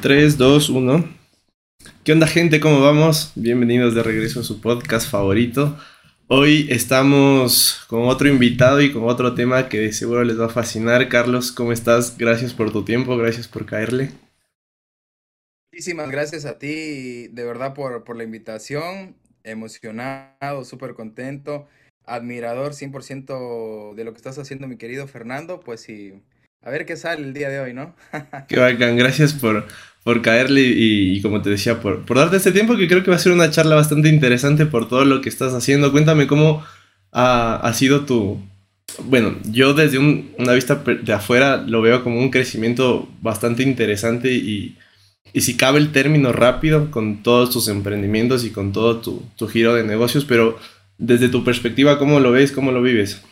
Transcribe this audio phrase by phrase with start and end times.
[0.00, 1.08] 3, 2, 1.
[2.04, 2.60] ¿Qué onda gente?
[2.60, 3.32] ¿Cómo vamos?
[3.34, 5.78] Bienvenidos de regreso a su podcast favorito.
[6.28, 11.08] Hoy estamos con otro invitado y con otro tema que seguro les va a fascinar.
[11.08, 12.18] Carlos, ¿cómo estás?
[12.18, 14.10] Gracias por tu tiempo, gracias por caerle.
[15.72, 19.16] Muchísimas gracias a ti, de verdad, por, por la invitación.
[19.44, 21.68] Emocionado, súper contento,
[22.04, 25.60] admirador 100% de lo que estás haciendo, mi querido Fernando.
[25.60, 26.20] Pues sí,
[26.66, 27.94] a ver qué sale el día de hoy, ¿no?
[28.48, 29.68] Qué bacán, gracias por,
[30.02, 33.16] por caerle y, como te decía, por, por darte este tiempo que creo que va
[33.16, 35.92] a ser una charla bastante interesante por todo lo que estás haciendo.
[35.92, 36.64] Cuéntame cómo
[37.12, 38.40] ha, ha sido tu...
[39.04, 44.76] Bueno, yo desde una vista de afuera lo veo como un crecimiento bastante interesante y,
[45.32, 49.46] y si cabe el término rápido con todos tus emprendimientos y con todo tu, tu
[49.46, 50.58] giro de negocios, pero
[50.98, 52.50] desde tu perspectiva, ¿cómo lo ves?
[52.50, 53.22] ¿Cómo lo vives?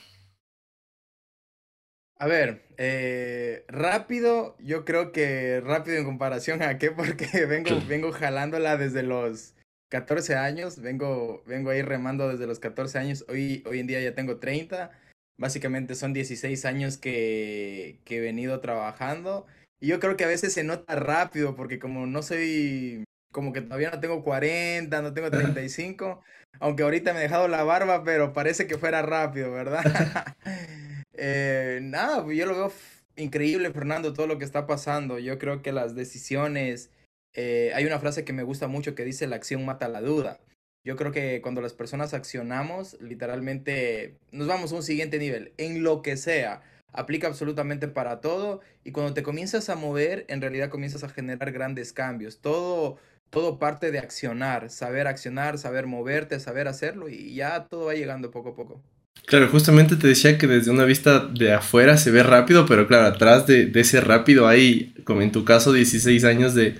[2.18, 8.12] A ver, eh, rápido, yo creo que rápido en comparación a qué, porque vengo, vengo
[8.12, 9.54] jalándola desde los
[9.90, 14.14] 14 años, vengo, vengo ahí remando desde los 14 años, hoy, hoy en día ya
[14.14, 14.90] tengo 30,
[15.36, 19.46] básicamente son 16 años que, que he venido trabajando
[19.80, 23.60] y yo creo que a veces se nota rápido porque como no soy, como que
[23.60, 26.22] todavía no tengo 40, no tengo 35,
[26.58, 29.82] aunque ahorita me he dejado la barba, pero parece que fuera rápido, ¿verdad?
[31.16, 32.72] Eh, nada, yo lo veo
[33.16, 35.18] increíble, Fernando, todo lo que está pasando.
[35.18, 36.90] Yo creo que las decisiones,
[37.34, 40.40] eh, hay una frase que me gusta mucho que dice la acción mata la duda.
[40.84, 45.82] Yo creo que cuando las personas accionamos, literalmente nos vamos a un siguiente nivel, en
[45.82, 46.62] lo que sea.
[46.92, 51.52] Aplica absolutamente para todo y cuando te comienzas a mover, en realidad comienzas a generar
[51.52, 52.40] grandes cambios.
[52.40, 52.98] Todo,
[53.30, 58.30] todo parte de accionar, saber accionar, saber moverte, saber hacerlo y ya todo va llegando
[58.30, 58.82] poco a poco.
[59.26, 63.06] Claro, justamente te decía que desde una vista de afuera se ve rápido, pero claro,
[63.06, 66.78] atrás de, ese rápido hay, como en tu caso, 16 años de,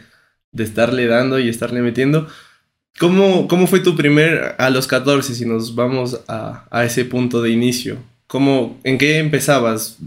[0.56, 2.28] estarle dando y estarle metiendo.
[2.98, 7.42] ¿Cómo, ¿Cómo, fue tu primer, a los 14, si nos vamos a, a ese punto
[7.42, 7.98] de inicio?
[8.26, 9.98] ¿Cómo, ¿En qué empezabas?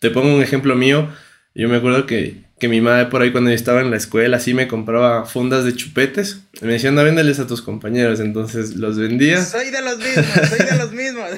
[0.00, 1.08] Te pongo un ejemplo mío.
[1.54, 4.36] Yo me acuerdo que que mi madre por ahí cuando yo estaba en la escuela
[4.36, 6.42] así me compraba fundas de chupetes.
[6.60, 8.20] Me decía, anda, véndeles a tus compañeros.
[8.20, 9.42] Entonces los vendía.
[9.44, 11.30] Soy de los mismos, soy de los mismos.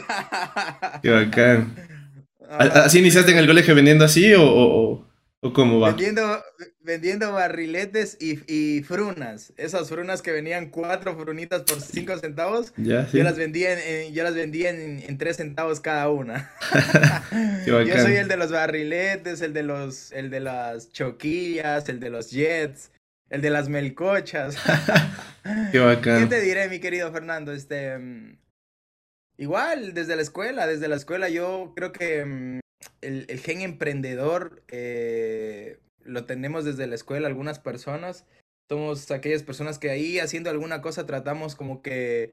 [1.02, 1.74] Qué bacán.
[2.50, 5.11] ¿Así iniciaste en el colegio vendiendo así o, o
[5.50, 5.88] cómo va?
[5.88, 6.40] Vendiendo,
[6.80, 9.52] vendiendo barriletes y, y, frunas.
[9.56, 12.72] Esas frunas que venían cuatro frunitas por cinco centavos.
[12.76, 16.52] Ya, Yo las vendía, en, yo las vendía en, tres centavos cada una.
[17.66, 22.10] yo soy el de los barriletes, el de los, el de las choquillas, el de
[22.10, 22.92] los jets,
[23.28, 24.56] el de las melcochas.
[25.72, 26.20] Qué bacán.
[26.20, 27.52] ¿Qué te diré, mi querido Fernando?
[27.52, 28.36] Este, mm,
[29.38, 32.60] igual, desde la escuela, desde la escuela yo creo que mm,
[33.00, 38.26] el, el gen emprendedor eh, lo tenemos desde la escuela algunas personas.
[38.68, 42.32] Somos aquellas personas que ahí haciendo alguna cosa tratamos como que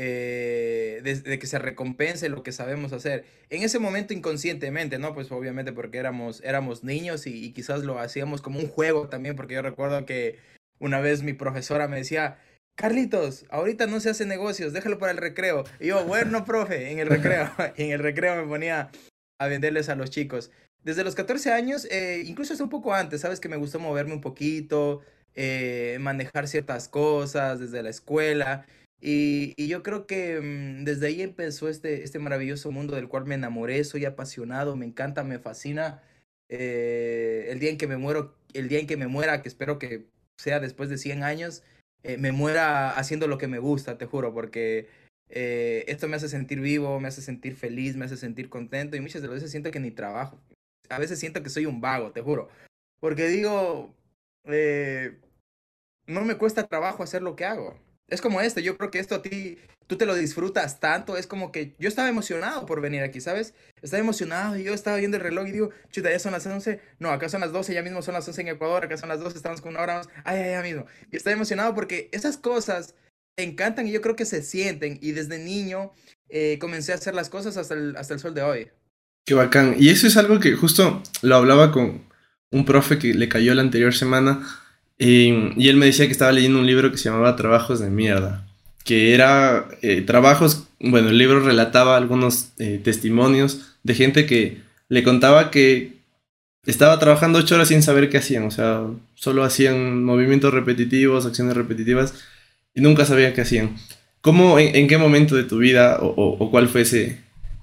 [0.00, 3.24] eh, de, que se recompense lo que sabemos hacer.
[3.50, 5.12] En ese momento inconscientemente, ¿no?
[5.12, 9.54] Pues obviamente porque éramos, éramos niños y, quizás lo hacíamos como un juego también, porque
[9.54, 10.38] yo recuerdo que
[10.78, 12.38] una vez mi profesora me decía,
[12.76, 15.64] Carlitos, ahorita no se hace negocios, déjalo para el recreo.
[15.80, 18.92] Y yo, bueno, profe, en el recreo, en el recreo me ponía
[19.38, 20.50] a venderles a los chicos.
[20.84, 24.14] Desde los 14 años, eh, incluso hasta un poco antes, sabes que me gustó moverme
[24.14, 25.02] un poquito,
[25.34, 28.66] eh, manejar ciertas cosas desde la escuela.
[29.00, 33.34] Y, yo creo que mm, desde ahí empezó este, este maravilloso mundo del cual me
[33.34, 36.02] enamoré, soy apasionado, me encanta, me fascina.
[36.48, 39.78] Eh, el día en que me muero, el día en que me muera, que espero
[39.78, 40.06] que
[40.38, 41.62] sea después de 100 años,
[42.16, 44.88] me muera haciendo lo que me gusta, te juro, porque
[45.30, 49.00] eh, esto me hace sentir vivo, me hace sentir feliz, me hace sentir contento y
[49.00, 50.40] muchas veces siento que ni trabajo.
[50.88, 52.48] A veces siento que soy un vago, te juro.
[53.00, 53.94] Porque digo,
[54.44, 55.18] eh,
[56.06, 57.78] no me cuesta trabajo hacer lo que hago.
[58.08, 61.26] Es como esto, yo creo que esto a ti, tú te lo disfrutas tanto, es
[61.26, 63.52] como que yo estaba emocionado por venir aquí, ¿sabes?
[63.82, 66.80] Estaba emocionado y yo estaba viendo el reloj y digo, chuta, ya son las 11,
[66.98, 69.20] no, acá son las 12, ya mismo son las 11 en Ecuador, acá son las
[69.20, 70.86] 12, estamos con una hora más, ay, ay, ya mismo.
[71.12, 72.94] Y estaba emocionado porque esas cosas
[73.42, 74.98] encantan y yo creo que se sienten.
[75.00, 75.92] Y desde niño
[76.28, 78.68] eh, comencé a hacer las cosas hasta el, hasta el sol de hoy.
[79.24, 79.76] Qué bacán.
[79.78, 82.02] Y eso es algo que justo lo hablaba con
[82.50, 84.46] un profe que le cayó la anterior semana.
[84.98, 88.46] y él me decía que estaba leyendo un libro que se llamaba Trabajos de Mierda.
[88.84, 95.02] Que era eh, trabajos, bueno, el libro relataba algunos eh, testimonios de gente que le
[95.02, 95.98] contaba que
[96.64, 98.44] estaba trabajando ocho horas sin saber qué hacían.
[98.44, 98.82] O sea,
[99.14, 102.14] solo hacían movimientos repetitivos, acciones repetitivas
[102.78, 103.76] y nunca sabía qué hacían.
[104.20, 107.18] ¿Cómo, en, qué momento de tu vida o, cuál fue ese,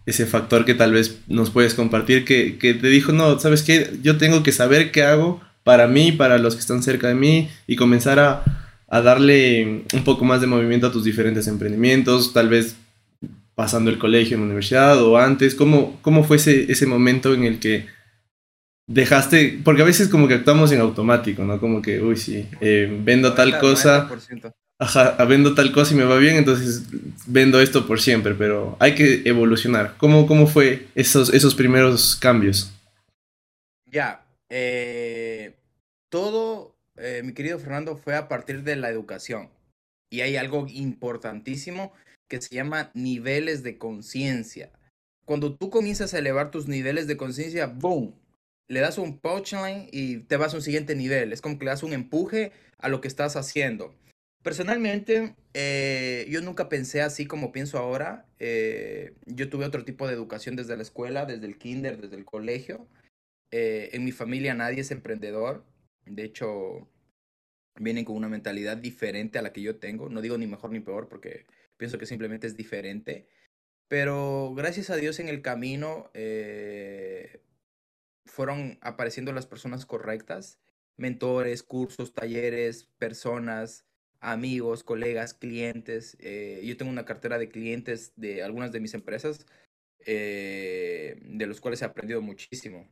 [0.05, 3.91] ese factor que tal vez nos puedes compartir que, que, te dijo, no, sabes qué,
[4.03, 7.49] yo tengo que saber qué hago para mí, para los que están cerca de mí
[7.65, 8.43] y comenzar a,
[8.87, 12.75] a darle un poco más de movimiento a tus diferentes emprendimientos, tal vez
[13.55, 15.55] pasando el colegio en la universidad o antes?
[15.55, 17.85] ¿Cómo, cómo fue ese, ese momento en el que
[18.87, 21.59] dejaste, porque a veces como que actuamos en automático, ¿no?
[21.59, 24.09] Como que, uy, sí, eh, vendo tal cosa,
[24.79, 26.83] ajá, vendo tal cosa y me va bien, entonces
[27.27, 29.95] vendo esto por siempre, pero hay que evolucionar.
[29.97, 32.71] ¿Cómo, cómo fue esos, esos primeros cambios?
[33.89, 35.55] Ya, eh,
[36.09, 39.49] todo, eh, mi querido Fernando, fue a partir de la educación.
[40.09, 41.93] Y hay algo importantísimo
[42.27, 44.71] que se llama niveles de conciencia.
[45.25, 48.13] Cuando tú comienzas a elevar tus niveles de conciencia, ¡boom!
[48.67, 51.33] Le das un punchline y te vas a un siguiente nivel.
[51.33, 53.93] Es como que le das un empuje a lo que estás haciendo.
[54.45, 58.27] Personalmente, eh, yo nunca pensé así como pienso ahora.
[58.37, 62.25] Eh, yo tuve otro tipo de educación desde la escuela, desde el kinder, desde el
[62.25, 62.87] colegio.
[63.49, 65.65] Eh, en mi familia nadie es emprendedor.
[66.05, 66.87] De hecho,
[67.79, 70.09] vienen con una mentalidad diferente a la que yo tengo.
[70.09, 71.47] No digo ni mejor ni peor porque
[71.77, 73.27] pienso que simplemente es diferente.
[73.87, 76.11] Pero gracias a Dios en el camino
[78.27, 80.59] fueron apareciendo las personas correctas,
[80.97, 83.84] mentores, cursos, talleres, personas,
[84.31, 86.17] amigos, colegas, clientes.
[86.19, 89.45] Eh, yo tengo una cartera de clientes de algunas de mis empresas,
[90.05, 92.87] eh, de los cuales he aprendido muchísimo.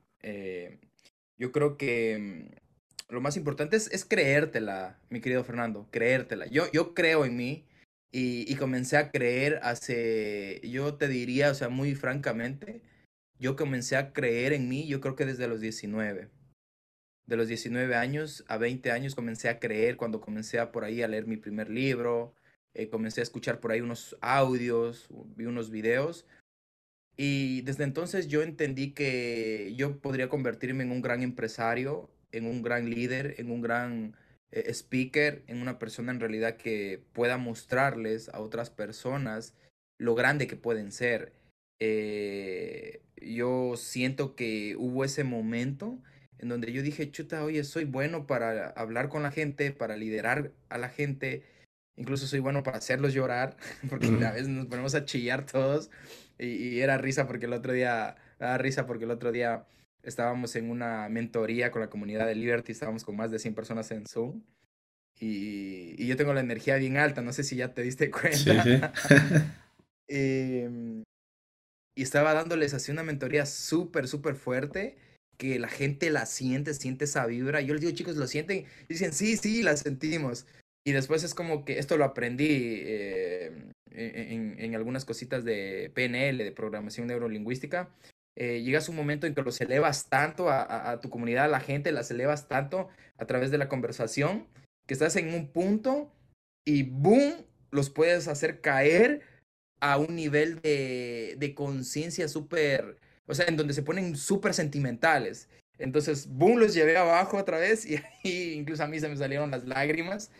[1.38, 2.18] yo creo que
[3.10, 6.48] mm, lo más importante es, es, creértela, mi querido Fernando, creértela.
[6.48, 7.66] Yo, yo creo en mí,
[8.16, 12.84] y, comencé a creer hace, yo te diría, o sea, muy francamente,
[13.40, 16.30] yo comencé a creer en mí, yo creo que desde los 19.
[17.26, 21.02] De los 19 años a 20 años comencé a creer cuando comencé a por ahí
[21.02, 22.34] a leer mi primer libro,
[22.74, 26.26] eh, comencé a escuchar por ahí unos audios, vi unos videos.
[27.16, 32.62] Y desde entonces yo entendí que yo podría convertirme en un gran empresario, en un
[32.64, 34.16] gran líder, en un gran
[34.52, 39.54] eh, speaker, en una persona en realidad que pueda mostrarles a otras personas
[40.00, 41.34] lo grande que pueden ser.
[41.80, 46.00] Eh, yo siento que hubo ese momento
[46.40, 50.52] en donde yo dije, chuta, oye, soy bueno para hablar con la gente, para liderar
[50.70, 51.44] a la gente,
[51.96, 53.58] incluso soy bueno para hacerlos llorar,
[53.90, 55.90] porque a veces nos ponemos a chillar todos
[56.38, 59.66] y, y, era risa porque el otro día, era risa porque el otro día
[60.04, 63.90] estábamos en una mentoría con la comunidad de Liberty, estábamos con más de 100 personas
[63.92, 64.42] en Zoom.
[65.20, 68.94] Y, y yo tengo la energía bien alta, no sé si ya te diste cuenta.
[70.10, 71.04] Em,
[71.96, 74.98] y estaba dándoles así una mentoría súper, súper fuerte,
[75.38, 77.62] que la gente la siente, siente esa vibra.
[77.62, 78.66] Yo les digo, chicos, ¿lo sienten?
[78.88, 80.46] Dicen, sí, sí, la sentimos.
[80.86, 86.44] Y después es como que esto lo aprendí eh, en, en, algunas cositas de PNL,
[86.44, 87.90] de programación neurolingüística,
[88.36, 91.92] eh, llegas un momento en que los elevas tanto a, tu comunidad, a la gente,
[91.92, 94.48] las elevas tanto a través de la conversación,
[94.88, 96.12] que estás en un punto
[96.66, 99.22] y boom, los puedes hacer caer
[99.80, 102.98] a un nivel de, de conciencia súper,
[103.28, 105.50] o sea, en donde se ponen súper sentimentales.
[105.78, 109.52] Entonces, boom, los llevé abajo otra vez y ahí incluso a mí se me salieron
[109.52, 110.32] las lágrimas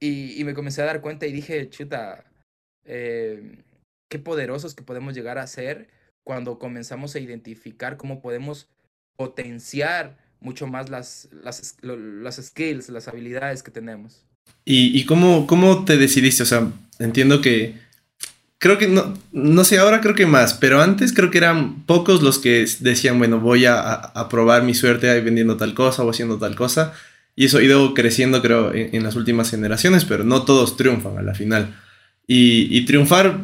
[0.00, 2.24] y, y me comencé a dar cuenta y dije, chuta,
[2.84, 3.62] eh,
[4.10, 5.88] qué poderosos que podemos llegar a ser
[6.24, 8.68] cuando comenzamos a identificar cómo podemos
[9.16, 14.24] potenciar mucho más las, las, las skills, las habilidades que tenemos.
[14.64, 16.42] ¿Y, y cómo, cómo, te decidiste?
[16.42, 17.89] O sea, entiendo que...
[18.60, 22.22] Creo que no, no sé, ahora creo que más, pero antes creo que eran pocos
[22.22, 26.38] los que decían, bueno, voy a, a probar mi suerte vendiendo tal cosa o haciendo
[26.38, 26.92] tal cosa.
[27.34, 31.16] Y eso ha ido creciendo, creo, en, en las últimas generaciones, pero no todos triunfan
[31.16, 31.74] a la final.
[32.26, 33.38] Y, y triunfar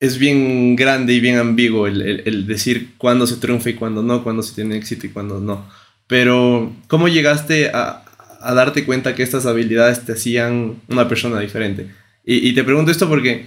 [0.00, 4.22] es bien grande y bien ambiguo el, el, decir cuándo se triunfa y cuándo no,
[4.22, 5.68] cuándo se tiene éxito y cuándo no.
[6.06, 8.04] Pero, ¿cómo llegaste a,
[8.40, 11.90] a darte cuenta que estas habilidades te hacían una persona diferente?
[12.24, 13.46] Y, y, te pregunto esto porque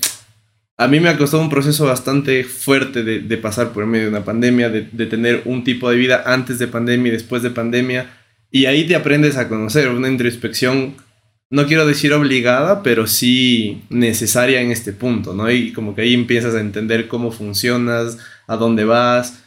[0.78, 4.26] a mí me ha costado un proceso bastante fuerte de, pasar por medio de una
[4.26, 8.10] pandemia, de, de, tener un tipo de vida antes de pandemia y después de pandemia.
[8.50, 10.96] Y ahí te aprendes a conocer una introspección
[11.52, 15.52] no quiero decir obligada, pero sí necesaria en este punto, ¿no?
[15.52, 19.44] Y como que ahí empiezas a entender cómo funcionas, a dónde vas.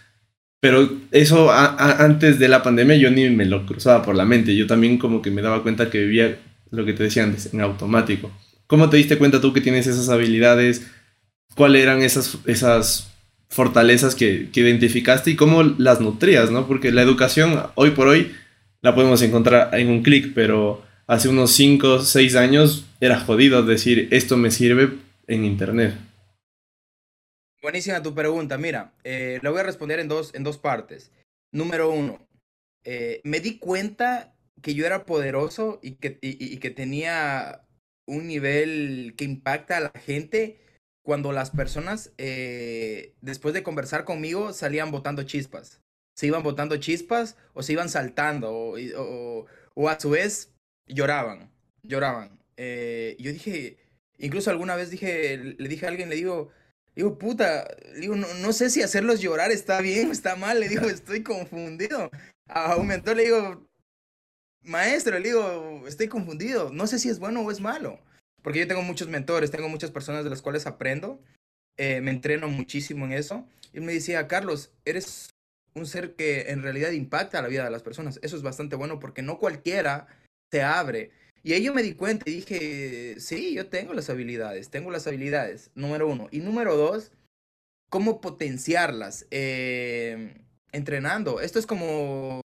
[0.61, 4.54] Pero eso antes de la pandemia yo ni me lo cruzaba por la mente.
[4.54, 6.38] Yo también como que me daba cuenta que vivía
[6.71, 8.31] lo que te decía antes, en automático.
[8.66, 10.87] ¿Cómo te diste cuenta tú que tienes esas habilidades?
[11.54, 13.12] ¿Cuáles eran esas, esas
[13.49, 16.66] fortalezas que, que identificaste y cómo las nutrías, ¿no?
[16.66, 18.34] Porque la educación hoy por hoy
[18.82, 23.62] la podemos encontrar en un clic, pero hace unos 5 o 6 años era jodido
[23.62, 24.90] decir esto me sirve
[25.26, 25.94] en internet.
[27.62, 28.58] Buenísima tu pregunta.
[28.58, 31.11] Mira, eh, lo voy a responder en dos, en dos partes.
[31.50, 32.28] Número uno,
[32.84, 37.62] eh, me di cuenta que yo era poderoso y que, y, que tenía
[38.06, 40.58] un nivel que impacta a la gente
[41.04, 45.80] cuando las personas, eh, después de conversar conmigo, salían botando chispas.
[46.16, 48.50] Se iban botando chispas o se iban saltando
[48.96, 50.54] o, a su vez
[50.87, 51.50] lloraban,
[51.82, 52.40] lloraban.
[52.56, 53.76] Eh, yo dije,
[54.18, 56.50] incluso alguna vez dije, le dije a alguien, le digo,
[56.96, 57.68] digo, puta,
[58.00, 61.23] digo, no, no sé si hacerlos llorar está bien o está mal, le digo, estoy
[61.23, 62.11] confundido.
[62.49, 63.68] A un mentor le digo,
[64.62, 68.00] maestro, le digo, estoy confundido, no sé si es bueno o es malo.
[68.44, 71.20] Porque yo tengo muchos mentores, tengo muchas personas de las cuales aprendo,
[71.76, 73.44] eh, me entreno muchísimo en eso.
[73.72, 75.30] Y me decía, Carlos, eres
[75.74, 78.20] un ser que en realidad impacta la vida de las personas.
[78.22, 80.06] Eso es bastante bueno porque no cualquiera
[80.52, 81.10] se abre.
[81.42, 85.08] Y ahí yo me di cuenta y dije, sí, yo tengo las habilidades, tengo las
[85.08, 86.28] habilidades, número uno.
[86.30, 87.10] Y número dos,
[87.90, 89.26] cómo potenciarlas.
[89.32, 91.40] Eh, entrenando.
[91.40, 92.42] Esto es como,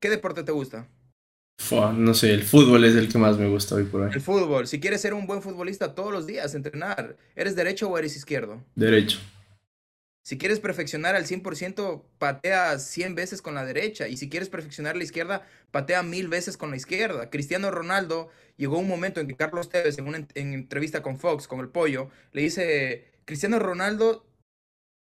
[0.00, 0.88] ¿qué deporte te gusta?
[1.70, 4.10] No sé, el fútbol es el que más me gusta hoy por hoy.
[4.12, 4.66] El fútbol.
[4.66, 7.16] Si quieres ser un buen futbolista todos los días, entrenar.
[7.34, 8.62] ¿Eres derecho o eres izquierdo?
[8.74, 9.18] Derecho.
[10.22, 14.08] Si quieres perfeccionar al 100%, patea 100 veces con la derecha.
[14.08, 17.30] Y si quieres perfeccionar la izquierda, patea mil veces con la izquierda.
[17.30, 21.60] Cristiano Ronaldo llegó un momento en que Carlos Tevez, en una entrevista con Fox, con
[21.60, 24.26] el pollo, le dice, Cristiano Ronaldo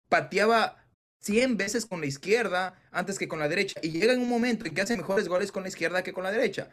[0.08, 0.81] pateaba
[1.22, 3.80] 100 veces con la izquierda antes que con la derecha.
[3.82, 6.24] Y llega en un momento en que hace mejores goles con la izquierda que con
[6.24, 6.68] la derecha.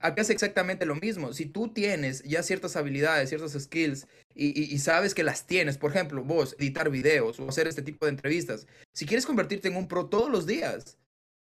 [0.00, 1.32] Acá es exactamente lo mismo.
[1.34, 6.24] Si tú tienes ya ciertas habilidades, ciertas skills y, sabes que las tienes, por ejemplo,
[6.24, 10.06] vos editar videos o hacer este tipo de entrevistas, si quieres convertirte en un pro
[10.06, 10.96] todos los días,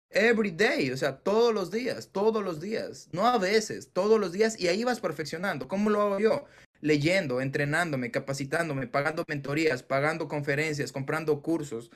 [0.09, 4.33] every day, o sea, todos los días, todos los días, no a veces, todos los
[4.33, 5.69] días y ahí vas perfeccionando.
[5.69, 6.45] ¿Cómo lo hago yo?
[6.81, 11.91] Leyendo, entrenándome, capacitándome, pagando mentorías, pagando conferencias, comprando cursos,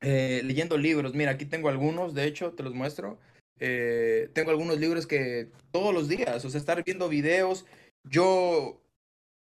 [0.00, 1.14] eh, leyendo libros.
[1.14, 3.18] Mira, aquí tengo algunos, de hecho, te los muestro.
[3.58, 7.66] Eh, tengo algunos libros que todos los días, o sea, estar viendo videos,
[8.04, 8.80] yo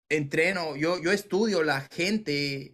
[0.09, 2.73] entreno, yo, yo estudio la gente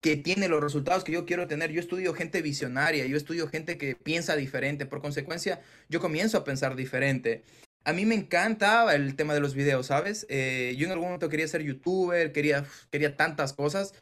[0.00, 1.72] que tiene los resultados que yo quiero tener.
[1.72, 4.86] Yo estudio gente visionaria, yo estudio gente que piensa diferente.
[4.86, 7.42] Por consecuencia, yo comienzo a pensar diferente.
[7.84, 10.26] A mí me encantaba el tema de los videos, ¿sabes?
[10.28, 13.94] Eh, yo en algún momento quería ser youtuber, quería, quería tantas cosas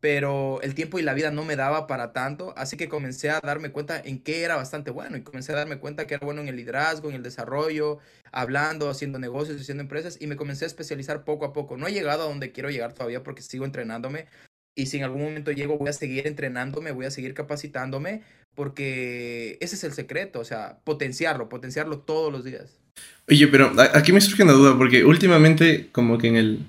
[0.00, 3.40] pero el tiempo y la vida no me daba para tanto, así que comencé a
[3.40, 6.40] darme cuenta en qué era bastante bueno y comencé a darme cuenta que era bueno
[6.40, 7.98] en el liderazgo, en el desarrollo,
[8.32, 11.76] hablando, haciendo negocios, haciendo empresas y me comencé a especializar poco a poco.
[11.76, 14.26] No he llegado a donde quiero llegar todavía porque sigo entrenándome
[14.74, 18.22] y si en algún momento llego voy a seguir entrenándome, voy a seguir capacitándome
[18.54, 22.78] porque ese es el secreto, o sea, potenciarlo, potenciarlo todos los días.
[23.28, 26.66] Oye, pero aquí me surge una duda porque últimamente como que en el,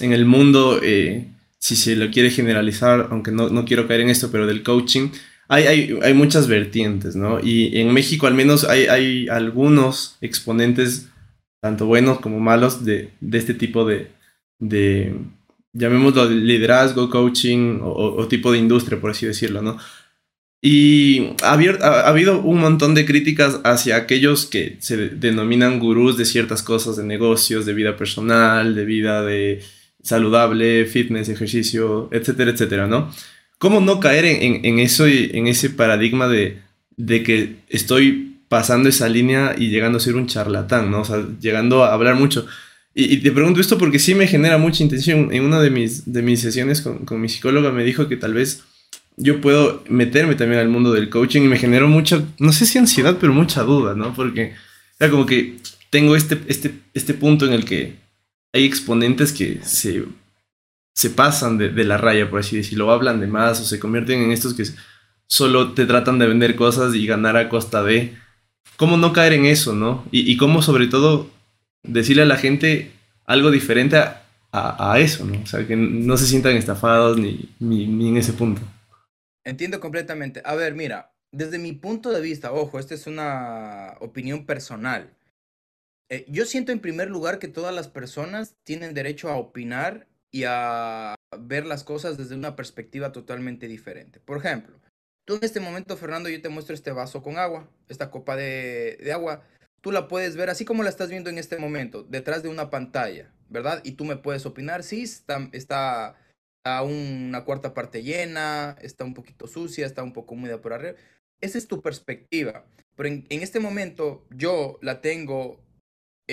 [0.00, 0.80] en el mundo...
[0.82, 1.26] Eh
[1.60, 5.10] si se lo quiere generalizar, aunque no, no quiero caer en esto, pero del coaching,
[5.46, 7.38] hay, hay, hay, muchas vertientes, ¿no?
[7.40, 11.08] Y en México al menos hay, hay algunos exponentes,
[11.60, 14.10] tanto buenos como malos, de, de este tipo de,
[14.58, 15.14] de,
[15.72, 19.76] llamémoslo liderazgo, coaching o, tipo de industria, por así decirlo, ¿no?
[20.62, 26.26] Y ha, ha, habido un montón de críticas hacia aquellos que se denominan gurús de
[26.26, 29.62] ciertas cosas, de negocios, de vida personal, de vida de
[30.02, 33.10] saludable, fitness, ejercicio, etcétera, etcétera, ¿no?
[33.58, 36.58] ¿Cómo no caer en, en, eso y en ese paradigma de,
[36.96, 41.02] de, que estoy pasando esa línea y llegando a ser un charlatán, ¿no?
[41.02, 42.46] O sea, llegando a hablar mucho.
[42.94, 45.32] Y, te pregunto esto porque sí me genera mucha intención.
[45.32, 48.32] En una de mis, de mis sesiones con, con mi psicóloga me dijo que tal
[48.32, 48.62] vez
[49.16, 52.78] yo puedo meterme también al mundo del coaching y me generó mucha, no sé si
[52.78, 54.14] ansiedad, pero mucha duda, ¿no?
[54.14, 54.54] Porque
[54.98, 55.58] era como que
[55.90, 57.96] tengo este, este, este punto en el que
[58.52, 60.04] hay exponentes que se,
[60.94, 64.22] se pasan de, de, la raya, por así decirlo, hablan de más o se convierten
[64.22, 64.64] en estos que
[65.26, 68.16] solo te tratan de vender cosas y ganar a costa de...
[68.76, 70.04] ¿Cómo no caer en eso, no?
[70.10, 71.30] Y, y cómo sobre todo
[71.82, 72.92] decirle a la gente
[73.26, 75.40] algo diferente a, a, eso, ¿no?
[75.40, 78.60] O sea, que no se sientan estafados ni, ni, ni en ese punto.
[79.44, 80.42] Entiendo completamente.
[80.44, 85.10] A ver, mira, desde mi punto de vista, ojo, esta es una opinión personal.
[86.10, 90.44] Eh, yo siento en primer lugar que todas las personas tienen derecho a opinar y
[90.46, 94.18] a ver las cosas desde una perspectiva totalmente diferente.
[94.18, 94.76] Por ejemplo,
[95.24, 98.98] tú en este momento, Fernando, yo te muestro este vaso con agua, esta copa de,
[99.00, 99.44] de agua.
[99.80, 102.70] Tú la puedes ver así como la estás viendo en este momento, detrás de una
[102.70, 103.80] pantalla, ¿verdad?
[103.84, 106.16] Y tú me puedes opinar, sí, está, está
[106.64, 110.96] a una cuarta parte llena, está un poquito sucia, está un poco húmeda por arriba.
[111.40, 112.66] Esa es tu perspectiva.
[112.96, 115.60] Pero en, en este momento yo la tengo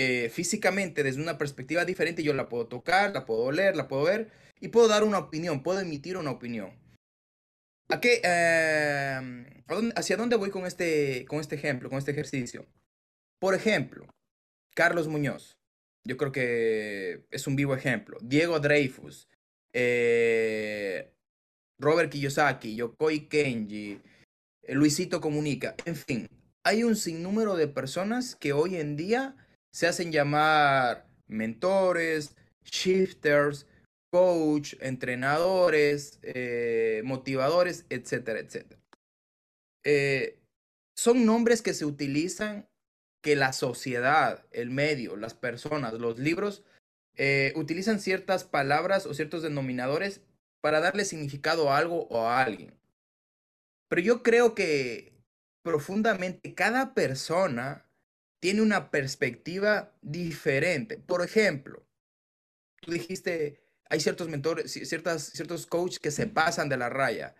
[0.00, 4.04] eh, físicamente desde una perspectiva diferente, yo la puedo tocar, la puedo oler, la puedo
[4.04, 6.70] ver y puedo dar una opinión, puedo emitir una opinión.
[7.88, 9.44] ¿A qué, em,
[9.96, 12.64] ¿Hacia dónde voy con este, con este ejemplo, con este ejercicio?
[13.40, 14.06] Por ejemplo,
[14.72, 15.58] Carlos Muñoz.
[16.04, 18.18] Yo creo que es un vivo ejemplo.
[18.22, 19.26] Diego Dreyfus.
[19.72, 21.12] Eh,
[21.80, 24.00] Robert Kiyosaki, Yokoi Kenji,
[24.62, 25.74] eh, Luisito Comunica.
[25.86, 26.28] En fin,
[26.62, 29.34] hay un sinnúmero de personas que hoy en día
[29.78, 33.64] se hacen llamar mentores, shifters,
[34.10, 38.80] coach, entrenadores, eh, motivadores, etcétera, etcétera.
[39.84, 40.40] Eh,
[40.96, 42.68] son nombres que se utilizan,
[43.22, 46.64] que la sociedad, el medio, las personas, los libros,
[47.14, 50.22] eh, utilizan ciertas palabras o ciertos denominadores
[50.60, 52.74] para darle significado a algo o a alguien.
[53.88, 55.12] Pero yo creo que
[55.62, 57.87] profundamente cada persona
[58.40, 60.98] tiene una perspectiva diferente.
[60.98, 61.86] Por ejemplo,
[62.80, 67.34] tú dijiste, hay ciertos mentores, ciertas, ciertos coaches que se pasan de la raya.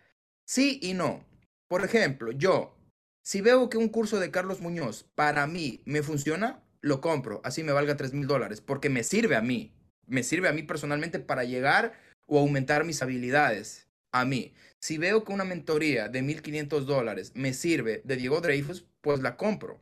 [0.47, 1.27] Sí y no.
[1.69, 2.77] Por ejemplo, yo,
[3.23, 7.63] si veo que un curso de Carlos Muñoz para mí me funciona, lo compro, así
[7.63, 9.75] me valga 3 mil dólares, porque me sirve a mí,
[10.07, 11.93] me sirve a mí personalmente para llegar
[12.27, 14.55] o aumentar mis habilidades, a mí.
[14.81, 19.37] Si veo que una mentoría de 1.500 dólares me sirve de Diego Dreyfus, pues la
[19.37, 19.81] compro.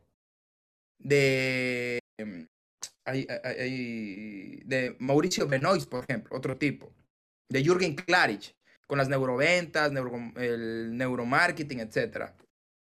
[0.99, 2.47] De em,
[3.13, 6.93] de Mauricio Benoist, por ejemplo, otro tipo.
[7.49, 8.53] De Jürgen Klarich,
[8.87, 9.91] con las neuroventas,
[10.35, 12.31] el neuromarketing, etc.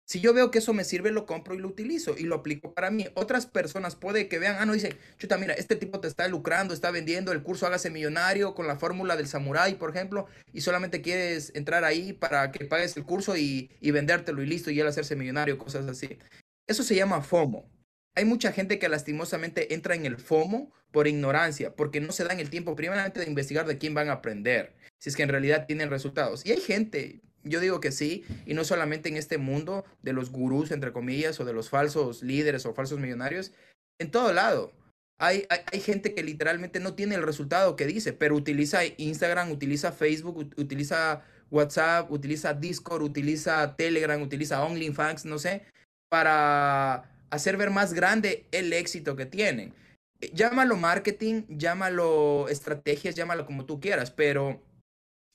[0.07, 2.75] Si yo veo que eso me sirve, lo compro y lo utilizo y lo aplico
[2.75, 3.07] para mí.
[3.15, 6.75] Otras personas puede que vean, ah, no, dicen, chuta, mira, este tipo te está lucrando,
[6.75, 11.01] está vendiendo el curso Hágase Millonario con la fórmula del samurái, por ejemplo, y solamente
[11.01, 14.87] quieres entrar ahí para que pagues el curso y, y vendértelo y listo, y él
[14.87, 16.19] hacerse millonario, cosas así.
[16.67, 17.71] Eso se llama FOMO
[18.15, 22.41] hay mucha gente que lastimosamente entra en el FOMO por ignorancia, porque no se dan
[22.41, 25.67] el tiempo primeramente de investigar de quién van a aprender, si es que en realidad
[25.67, 26.45] tienen resultados.
[26.45, 30.31] Y hay gente, yo digo que sí, y no solamente en este mundo de los
[30.31, 33.53] gurús, entre comillas, o de los falsos líderes o falsos millonarios,
[33.99, 34.73] en todo lado.
[35.19, 39.93] Hay, hay, gente que literalmente no tiene el resultado que dice, pero utiliza Instagram, utiliza
[39.93, 45.63] Facebook, utiliza WhatsApp, utiliza Discord, utiliza Telegram, utiliza OnlyFans, no sé,
[46.09, 49.75] para hacer ver más grande el éxito que tienen.
[50.21, 54.63] Eh, llámalo marketing, llámalo estrategias, llámalo como tú quieras, pero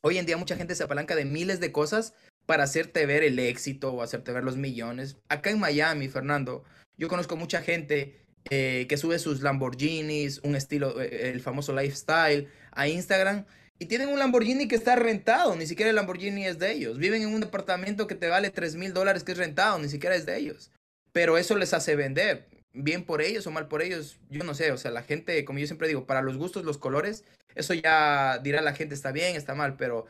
[0.01, 2.13] hoy en día mucha gente se apalanca de miles de cosas
[2.45, 5.17] para hacerte ver el éxito o hacerte ver los millones.
[5.27, 6.63] Acá en Miami, Fernando,
[6.97, 8.15] yo conozco mucha gente
[8.51, 13.45] eh, que sube sus Lamborghinis, un estilo, eh, el famoso lifestyle, a Instagram.
[13.79, 16.99] Y tienen un Lamborghini que está rentado, ni siquiera el Lamborghini es de ellos.
[16.99, 20.15] Viven en un departamento que te vale 3 mil dólares que es rentado, ni siquiera
[20.15, 20.71] es de ellos
[21.17, 22.45] pero eso les hace vender.
[22.73, 25.57] Bien por ellos o mal por ellos, yo no sé, o sea, la gente, como
[25.57, 27.23] yo siempre digo, para los gustos, los colores,
[27.55, 30.05] eso ya dirá la gente está bien, está mal, pero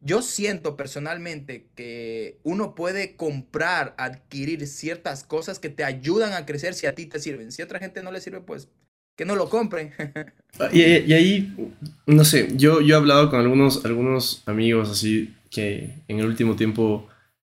[0.00, 6.74] yo siento personalmente que uno puede comprar, adquirir ciertas cosas que te ayudan a crecer
[6.74, 7.52] si a ti te sirven.
[7.52, 8.66] Si a otra gente no le sirve, pues
[9.16, 9.92] que no lo compren.
[10.58, 11.54] Ah, y, y, ahí,
[12.06, 16.56] no sé, yo, yo he hablado con algunos, algunos amigos así que en el último
[16.56, 17.06] tiempo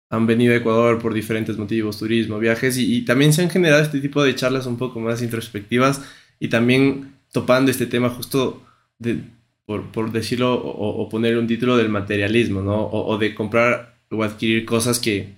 [0.10, 4.02] han venido a Ecuador por diferentes motivos, turismo, viajes, y, también se han generado este
[4.02, 6.02] tipo de charlas un poco más introspectivas
[6.40, 8.66] y también topando este tema justo
[8.98, 9.22] de,
[9.66, 12.88] por, por decirlo o, poner un título del materialismo, ¿no?
[12.88, 15.36] O, de comprar o adquirir cosas que,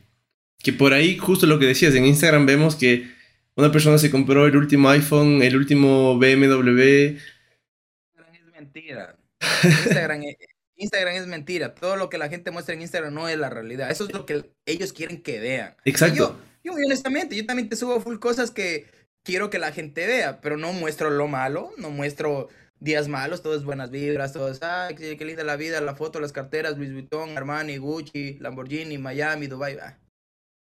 [0.59, 3.11] que por ahí, justo lo que decías, en Instagram vemos que
[3.55, 6.79] una persona se compró el último iPhone, el último BMW.
[6.79, 9.17] Es mentira.
[9.63, 10.37] Instagram es,
[10.81, 11.75] Instagram es mentira.
[11.75, 13.91] Todo lo que la gente muestra en Instagram no es la realidad.
[13.91, 15.75] Eso es lo que ellos quieren que vean.
[15.85, 16.15] Exacto.
[16.15, 18.87] Yo, yo, honestamente, yo también te subo full cosas que
[19.23, 23.55] quiero que la gente vea, pero no muestro lo malo, no muestro días malos, todo
[23.55, 26.91] es buenas vibras, todo es, ay, qué, linda la vida, la foto, las carteras, Louis
[26.91, 29.77] Vuitton, Armani, Gucci, Lamborghini, Miami, Dubai.
[29.79, 29.97] Ah.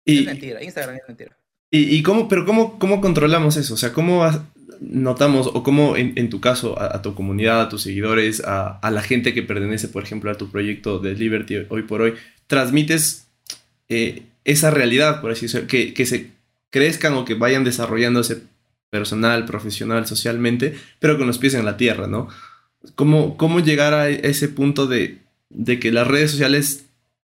[0.05, 1.42] es mentira, Instagram es mentira.
[1.75, 3.73] ¿Y, cómo, pero cómo, cómo controlamos eso?
[3.73, 4.29] O sea, ¿cómo
[4.81, 9.33] notamos, o cómo en, tu caso, a, tu comunidad, a tus seguidores, a, la gente
[9.33, 12.13] que pertenece, por ejemplo, a tu proyecto de Liberty hoy por hoy,
[12.47, 13.27] transmites
[13.89, 16.31] eh, esa realidad, por así decirlo, que, que se
[16.69, 18.43] crezcan o que vayan desarrollándose
[18.91, 22.29] personal, profesional, socialmente, pero con los pies en la tierra, ¿no?
[22.97, 26.85] ¿Cómo, cómo llegar a ese punto de, de que las redes sociales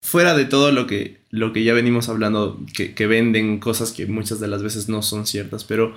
[0.02, 4.40] fuera de todo lo que, lo que ya venimos hablando, que, venden cosas que muchas
[4.40, 5.94] de las veces no son ciertas, pero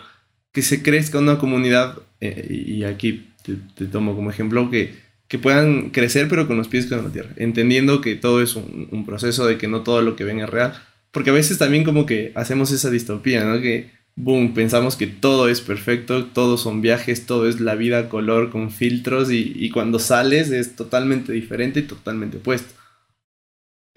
[0.51, 3.29] que se crezca una comunidad, eh, y aquí
[3.75, 4.95] te, tomo como ejemplo, que,
[5.29, 9.05] que puedan crecer pero con los pies en la tierra, entendiendo que todo es un,
[9.05, 10.73] proceso, de que no todo lo que ven es real,
[11.11, 13.61] porque a veces también como que hacemos esa distopía, ¿no?
[13.61, 18.49] Que, boom, pensamos que todo es perfecto, todos son viajes, todo es la vida color
[18.49, 22.78] con filtros y, y cuando sales es totalmente diferente y totalmente opuesto.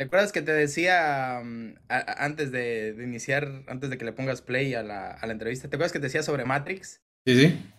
[0.02, 4.74] ¿Te acuerdas que te decía mm, antes de, iniciar, antes de que le pongas play
[4.74, 7.00] a la, a la, entrevista, ¿te acuerdas que te decía sobre Matrix?
[7.24, 7.72] Sí, sí.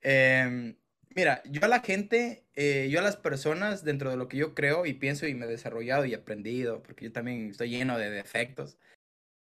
[0.00, 0.74] Em,
[1.14, 4.54] mira, yo a la gente, eh, yo a las personas, dentro de lo que yo
[4.54, 8.08] creo y pienso y me he desarrollado y aprendido, porque yo también estoy lleno de
[8.08, 8.78] defectos,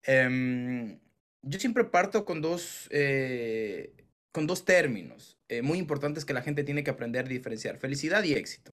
[0.05, 1.01] em,
[1.43, 3.93] yo siempre parto con dos, eh,
[4.33, 8.25] con dos términos eh, muy importantes que la gente tiene que aprender a diferenciar, felicidad
[8.25, 8.71] y éxito.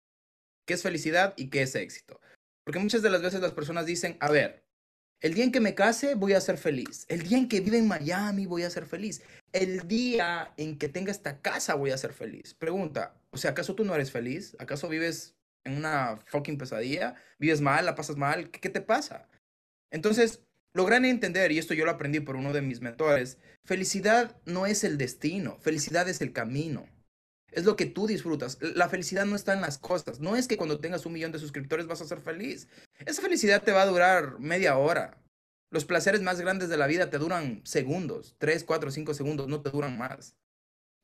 [0.67, 2.21] ¿Qué es felicidad y qué es éxito?
[2.67, 4.65] Porque muchas de las veces las personas dicen, a ver,
[5.21, 7.07] el día en que me case voy a ser feliz.
[7.09, 9.23] El día en que vive en Miami voy a ser feliz.
[9.53, 12.55] El día en que tenga esta casa voy a ser feliz.
[12.55, 14.57] Pregunta, o sea, ¿acaso tú no eres feliz?
[14.59, 17.15] ¿Acaso vives en una fucking pesadilla?
[17.39, 17.87] ¿Vives mal?
[17.87, 18.51] ¿La pasas mal?
[18.51, 19.29] ¿Qué, qué te pasa?
[19.93, 20.43] Entonces,
[20.75, 24.83] logran entender, y esto yo lo aprendí por uno de mis mentores, felicidad no es
[24.83, 26.89] el destino, felicidad es el camino
[27.57, 28.59] es lo que tú disfrutas.
[28.61, 30.21] La felicidad no está en las cosas.
[30.21, 32.69] No es que cuando tengas un millón de suscriptores vas a ser feliz.
[33.05, 35.19] Esa felicidad te va a durar media hora.
[35.71, 39.63] Los placeres más grandes de la vida te duran segundos, tres, cuatro, cinco segundos, no
[39.63, 40.37] te duran más.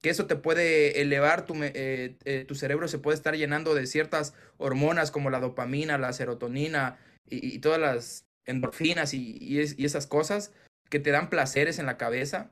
[0.03, 3.87] Que eso te puede elevar, tu, eh, eh, tu cerebro se puede estar llenando de
[3.87, 10.53] ciertas hormonas como la dopamina, la serotonina y, todas las endorfinas y esas cosas
[10.91, 12.51] que te dan placeres en la cabeza,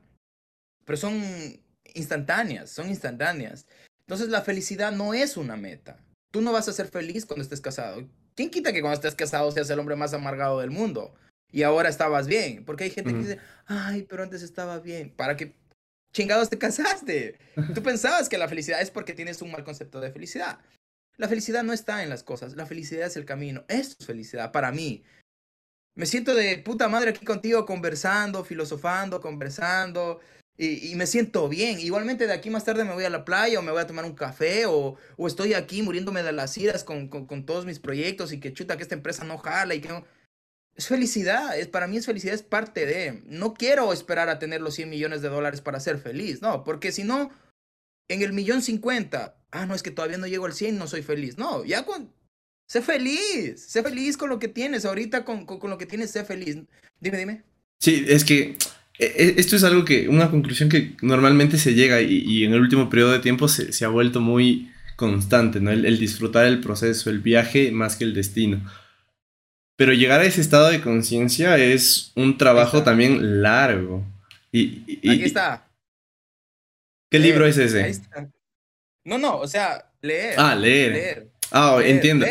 [0.85, 1.21] pero son
[1.93, 3.67] instantáneas, son instantáneas.
[4.11, 5.97] Entonces la felicidad no es una meta.
[6.31, 8.05] Tú no vas a ser feliz cuando estés casado.
[8.35, 11.13] ¿Quién quita que cuando estés casado seas el hombre más amargado del mundo?
[11.49, 12.65] Y ahora estabas bien.
[12.65, 15.11] Porque hay gente que dice, ay, pero antes estaba bien.
[15.15, 15.55] ¿Para qué
[16.11, 17.37] chingados te casaste?
[17.73, 20.59] Tú pensabas que la felicidad es porque tienes un mal concepto de felicidad.
[21.15, 22.57] La felicidad no está en las cosas.
[22.57, 23.63] La felicidad es el camino.
[23.69, 25.05] Esto es felicidad para mí.
[25.95, 30.19] Me siento de puta madre aquí contigo conversando, filosofando, conversando,
[30.57, 31.79] y, me siento bien.
[31.79, 34.05] Igualmente de aquí más tarde me voy a la playa o me voy a tomar
[34.05, 38.31] un café o, o estoy aquí muriéndome de las iras con, con, todos mis proyectos
[38.31, 40.05] y que chuta que esta empresa no jala y que no...
[40.75, 43.23] Es felicidad, es, para mí es felicidad, es parte de...
[43.25, 46.91] No quiero esperar a tener los 100 millones de dólares para ser feliz, no, porque
[46.91, 47.31] si no,
[48.07, 51.01] en el millón 50, ah, no, es que todavía no llego al 100, no soy
[51.01, 51.37] feliz.
[51.37, 52.13] No, ya con...
[52.67, 56.11] Sé feliz, sé feliz con lo que tienes, ahorita con, con, con lo que tienes,
[56.11, 56.57] sé feliz.
[57.01, 57.43] Dime, dime.
[57.79, 58.57] Sí, es que
[59.01, 63.13] esto es algo que, una conclusión que normalmente se llega y, en el último periodo
[63.13, 65.71] de tiempo se, ha vuelto muy constante, ¿no?
[65.71, 68.61] El, disfrutar el proceso, el viaje más que el destino.
[69.75, 74.05] Pero llegar a ese estado de conciencia es un trabajo también largo.
[74.51, 75.67] Y, Aquí está.
[77.09, 77.83] ¿Qué libro es ese?
[77.83, 78.29] Ahí está.
[79.03, 80.35] No, no, o sea, leer.
[80.37, 81.27] Ah, leer.
[81.49, 82.27] Ah, entiendo.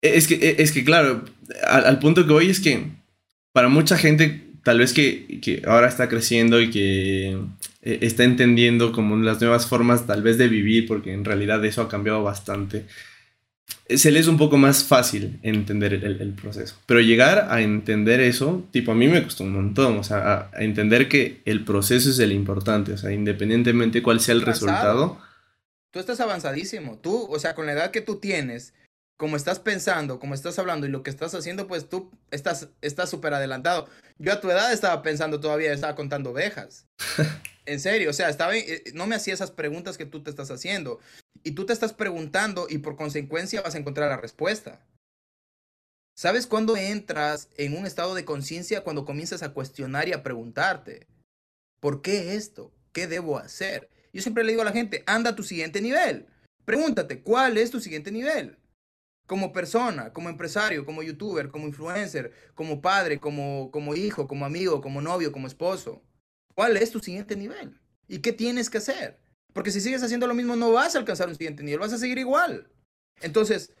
[0.00, 1.26] Es que, es que claro,
[1.66, 2.86] al, al punto que voy es que
[3.52, 7.38] para mucha gente tal vez que, que, ahora está creciendo y que
[7.82, 11.82] eh, está entendiendo como las nuevas formas tal vez de vivir, porque en realidad eso
[11.82, 12.86] ha cambiado bastante,
[13.86, 16.76] eh, se le es un poco más fácil entender el, el, proceso.
[16.86, 20.62] Pero llegar a entender eso, tipo, a mí me costó un montón, o sea, a,
[20.62, 25.18] entender que el proceso es el importante, o sea, independientemente cuál sea el resultado.
[25.90, 28.72] Tú estás avanzadísimo, tú, o sea, con la edad que tú tienes,
[29.22, 33.32] como estás pensando, como estás hablando y lo que estás haciendo, pues tú estás súper
[33.32, 33.88] adelantado.
[34.18, 36.88] Yo a tu edad estaba pensando todavía, estaba contando ovejas.
[37.64, 40.50] en serio, o sea, estaba, eh, no me hacía esas preguntas que tú te estás
[40.50, 40.98] haciendo.
[41.44, 44.84] Y tú te estás preguntando y por consecuencia vas a encontrar la respuesta.
[46.16, 48.82] ¿Sabes cuándo entras en un estado de conciencia?
[48.82, 51.06] Cuando comienzas a cuestionar y a preguntarte,
[51.78, 52.72] ¿por qué esto?
[52.90, 53.88] ¿Qué debo hacer?
[54.12, 56.26] Yo siempre le digo a la gente, anda a tu siguiente nivel.
[56.64, 58.58] Pregúntate, ¿cuál es tu siguiente nivel?
[59.26, 64.80] Como persona, como empresario, como youtuber, como influencer, como padre, como, como hijo, como amigo,
[64.80, 66.02] como novio, como esposo.
[66.54, 67.78] ¿Cuál es tu siguiente nivel?
[68.08, 69.18] ¿Y qué tienes que hacer?
[69.52, 71.98] Porque si sigues haciendo lo mismo no vas a alcanzar un siguiente nivel, vas a
[71.98, 72.68] seguir igual.
[73.20, 73.72] Entonces,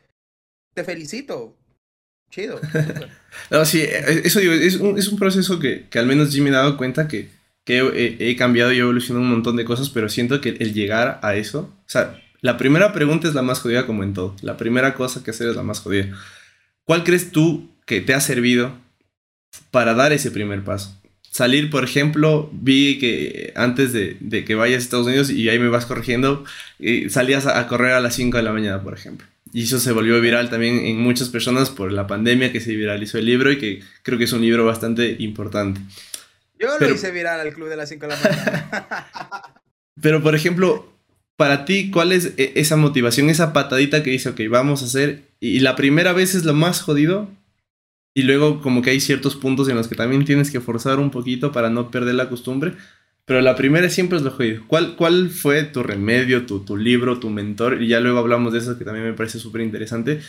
[0.74, 1.58] te felicito.
[2.30, 2.60] Chido.
[3.50, 6.42] no, sí, e, eso digo, es un, es un proceso que, que, al menos yo
[6.42, 7.28] me he dado cuenta que,
[7.66, 10.72] que he, he, cambiado y he evolucionado un montón de cosas, pero siento que el
[10.72, 14.34] llegar a eso, o sea, la primera pregunta es la más jodida como en todo.
[14.42, 16.12] La primera cosa que hacer es la más jodida.
[16.84, 18.76] ¿Cuál crees tú que te ha servido
[19.70, 21.00] para dar ese primer paso?
[21.30, 25.68] Salir, por ejemplo, vi que antes de, que vayas a Estados Unidos y ahí me
[25.68, 26.44] vas corrigiendo,
[26.80, 29.26] eh, salías a, correr a las 5 de la mañana, por ejemplo.
[29.52, 33.18] Y eso se volvió viral también en muchas personas por la pandemia que se viralizó
[33.18, 35.80] el libro y que creo que es un libro bastante importante.
[36.58, 39.54] Yo lo hice viral al club de las 5 de la mañana.
[40.02, 40.91] pero, por ejemplo,
[41.42, 45.24] para ti, ¿cuál es e, esa motivación, esa patadita que dice, ok, vamos a hacer?
[45.40, 47.28] Y la primera vez es lo más jodido.
[48.14, 51.10] Y luego como que hay ciertos puntos en los que también tienes que forzar un
[51.10, 52.74] poquito para no perder la costumbre.
[53.24, 54.62] Pero la primera siempre es lo jodido.
[54.68, 57.82] ¿Cuál, cuál fue tu remedio, tu, tu libro, tu mentor?
[57.82, 60.20] Y ya luego hablamos de eso que también me parece súper interesante.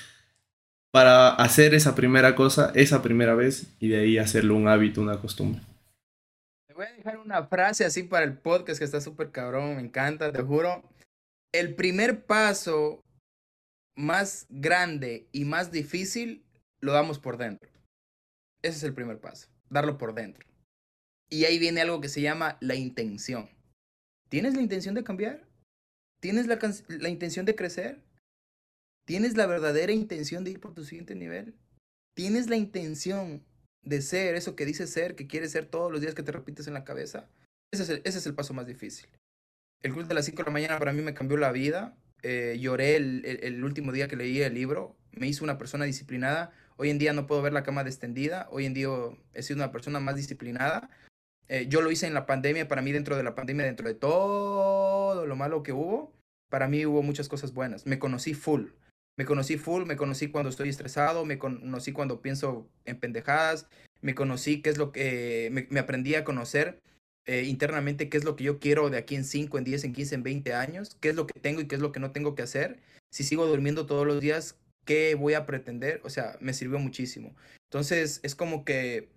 [0.92, 5.18] para hacer esa primera cosa, esa primera vez, y de ahí hacerlo un hábito, una
[5.20, 5.62] costumbre.
[6.68, 9.82] Te voy a dejar una frase así para el podcast que está súper cabrón, me
[9.82, 10.84] encanta, te juro.
[11.54, 13.04] El primer paso
[13.96, 16.44] más grande y más difícil
[16.82, 17.70] lo damos por dentro.
[18.64, 20.48] Ese es el primer paso, darlo por dentro.
[21.30, 23.50] Y ahí viene algo que se llama la intención.
[24.30, 25.48] ¿Tienes la intención de cambiar?
[26.20, 28.02] ¿Tienes la, intención de crecer?
[29.06, 31.54] ¿Tienes la verdadera intención de ir por tu siguiente nivel?
[32.16, 33.46] ¿Tienes la intención
[33.84, 36.66] de ser eso que dices ser, que quieres ser todos los días que te repites
[36.66, 37.30] en la cabeza?
[37.72, 39.08] Ese es el paso más difícil.
[39.84, 41.94] El club de las 5 de la mañana para mí me cambió la vida.
[42.22, 44.96] Eh, lloré el, último día que leí el libro.
[45.12, 46.52] Me hizo una persona disciplinada.
[46.78, 48.48] Hoy en día no puedo ver la cama extendida.
[48.50, 48.88] Hoy en día
[49.34, 50.90] he sido una persona más disciplinada.
[51.50, 52.70] Eh, yo lo hice en la pandemia.
[52.70, 56.14] Para mí, dentro de la pandemia, dentro de todo lo malo que hubo,
[56.50, 57.86] para mí hubo muchas cosas buenas.
[57.86, 58.68] Me conocí full.
[59.18, 63.68] Me conocí full, me conocí cuando estoy estresado, me conocí cuando pienso en pendejadas,
[64.02, 66.82] me conocí qué es lo que, me aprendí a conocer
[67.26, 69.94] eh, internamente qué es lo que yo quiero de aquí en 5, en 10, en
[69.94, 72.12] 15, en 20 años, qué es lo que tengo y qué es lo que no
[72.12, 72.80] tengo que hacer.
[73.12, 76.02] Si sigo durmiendo todos los días, ¿qué voy a pretender?
[76.04, 77.34] O sea, me sirvió muchísimo.
[77.70, 79.10] Entonces, es como que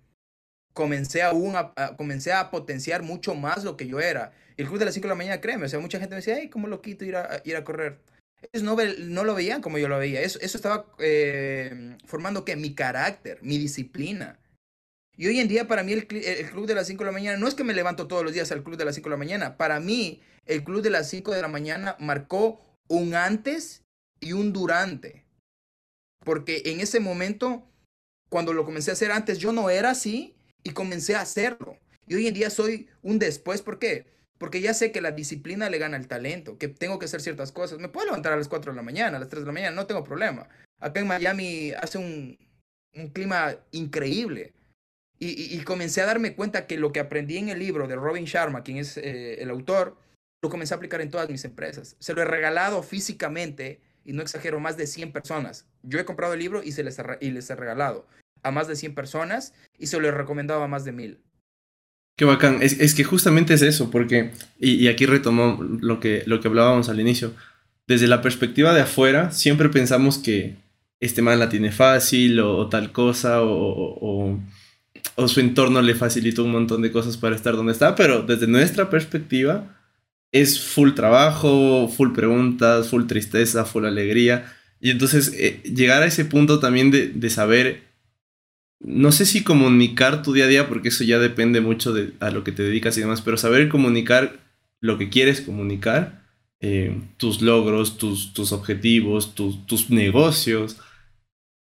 [0.73, 4.33] comencé aún a, comencé a potenciar mucho más lo que yo era.
[4.57, 6.37] El club de las 5 de la mañana, créeme, o sea, mucha gente me decía,
[6.37, 7.99] ay, ¿cómo lo quito ir a, ir a correr?
[8.53, 10.21] Ellos no, no lo veían como yo lo veía.
[10.21, 14.38] Eso, eso estaba eh, formando que mi carácter, mi disciplina.
[15.17, 17.49] Y hoy en día para mí el, club de las 5 de la mañana no
[17.49, 19.57] es que me levanto todos los días al club de las 5 de la mañana.
[19.57, 23.83] Para mí el club de las 5 de la mañana marcó un antes
[24.21, 25.25] y un durante.
[26.25, 27.67] Porque en ese momento,
[28.29, 31.79] cuando lo comencé a hacer antes, yo no era así y comencé a hacerlo.
[32.07, 33.63] Y hoy en día soy un después.
[33.63, 34.07] ¿Por qué?
[34.39, 37.53] Porque ya sé que la disciplina le gana al talento, que tengo que hacer ciertas
[37.53, 37.79] cosas.
[37.79, 39.77] Me puedo levantar a las 4 de la mañana, a las 3 de la mañana,
[39.77, 40.49] no tengo problema.
[40.79, 42.37] Acá en Miami hace un,
[42.95, 44.53] un clima increíble.
[45.19, 48.27] Y, y, comencé a darme cuenta que lo que aprendí en el libro de Robin
[48.27, 49.97] Sharma, quien es eh, el autor,
[50.43, 51.97] lo comencé a aplicar en todas mis empresas.
[52.01, 55.67] Se lo he regalado físicamente, y no exagero, más de 100 personas.
[55.83, 58.07] Yo he comprado el libro y, se les, y les he regalado
[58.43, 61.19] a más de 100 personas y se lo he recomendado a más de 1000.
[62.17, 62.63] Qué bacán.
[62.63, 66.49] Es, es, que justamente es eso, porque, y, y, aquí retomo lo que, lo que
[66.49, 67.35] hablábamos al inicio,
[67.87, 70.57] desde la perspectiva de afuera, siempre pensamos que
[71.01, 74.41] este man la tiene fácil o, o tal cosa, o, o, o,
[75.27, 78.91] su entorno le facilitó un montón de cosas para estar donde está, pero desde nuestra
[78.91, 79.77] perspectiva
[80.33, 84.53] es full trabajo, full preguntas, full tristeza, full alegría.
[84.81, 87.87] Y entonces eh, llegar a ese punto también de, de saber
[88.81, 92.31] no sé si comunicar tu día a día, porque eso ya depende mucho de a
[92.31, 94.39] lo que te dedicas y demás, pero saber comunicar
[94.81, 96.23] lo que quieres comunicar,
[96.61, 100.79] eh, tus logros, tus, tus objetivos, tus, tus, negocios,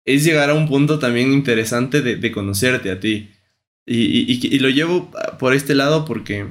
[0.06, 3.32] es llegar a un punto también interesante de, conocerte a ti.
[3.86, 6.48] Y, lo llevo por este lado porque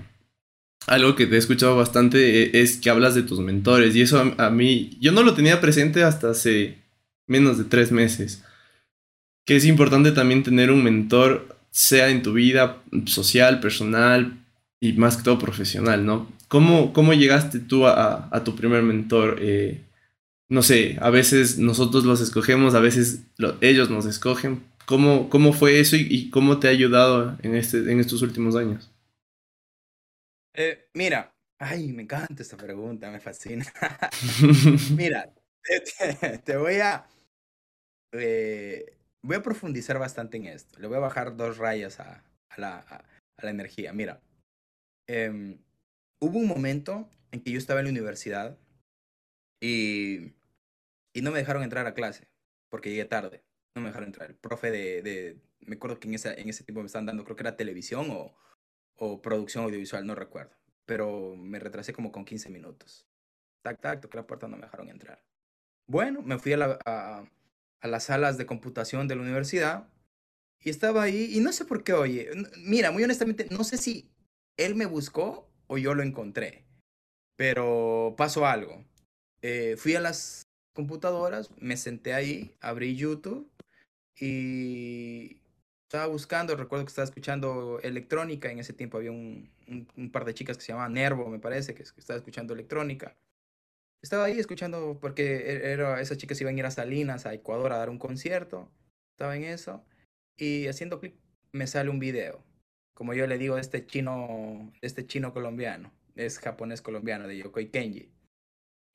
[0.87, 4.35] algo que te he escuchado bastante eh, es que hablas de tus mentores y eso
[4.37, 6.79] a, mí, yo no lo tenía presente hasta hace
[7.27, 8.45] menos de tres meses
[9.45, 14.39] que es importante también tener un mentor, sea en tu vida social, personal
[14.81, 16.29] y más que todo profesional, ¿no?
[16.49, 19.39] ¿Cómo, cómo llegaste tú a, a tu primer mentor?
[19.41, 19.83] Eh,
[20.49, 24.65] no sé, a veces nosotros los escogemos, a veces lo, ellos nos escogen.
[24.87, 28.55] ¿Cómo, cómo fue eso y, y, cómo te ha ayudado en, este, en estos últimos
[28.55, 28.93] años?
[30.53, 33.65] Eh, mira, ay, me encanta esta pregunta, me fascina.
[34.97, 35.33] mira,
[36.45, 37.09] te, voy a...
[38.13, 40.79] Eh, voy a profundizar bastante en esto.
[40.79, 43.95] Le voy a bajar dos rayas a, a, la, a, a la, energía.
[43.95, 44.21] Mira,
[45.09, 45.59] eh,
[46.21, 48.59] hubo un momento en que yo estaba en la universidad
[49.63, 50.34] y,
[51.15, 52.29] y no me dejaron entrar a clase
[52.69, 53.45] porque llegué tarde.
[53.75, 54.31] No me dejaron entrar.
[54.31, 57.25] El profe de, de me acuerdo que en, esa, en ese tiempo me estaban dando,
[57.25, 58.37] creo que era televisión o,
[58.97, 60.55] o producción audiovisual, no recuerdo.
[60.85, 63.07] Pero me retrasé como con 15 minutos.
[63.63, 65.25] Tac, tac, toqué la puerta, no me dejaron entrar.
[65.87, 67.25] Bueno, me fui a la, a,
[67.81, 69.89] a las salas de computación de la universidad
[70.61, 74.11] y estaba ahí y no sé por qué, oye, mira, muy honestamente, no sé si
[74.57, 76.65] él me buscó o yo lo encontré,
[77.37, 78.85] pero pasó algo.
[79.43, 80.45] Eh, fui a las
[80.75, 83.51] computadoras, me senté ahí, abrí YouTube
[84.21, 85.41] y
[85.85, 89.51] estaba buscando, recuerdo que estaba escuchando electrónica, en ese tiempo había un,
[90.13, 93.17] par de chicas que se llamaban Nervo, me parece, que, que estaba escuchando electrónica
[94.05, 97.73] estaba ahí escuchando, porque e-, era, esas chicas iban a ir a Salinas, a Ecuador,
[97.73, 98.71] a dar un concierto.
[99.13, 99.85] Estaba en eso.
[100.37, 101.15] Y haciendo clic
[101.53, 102.45] me sale un video.
[102.95, 105.93] Como yo le digo, este chino, este chino colombiano.
[106.17, 108.13] Es japonés colombiano, de Yokoi Kenji.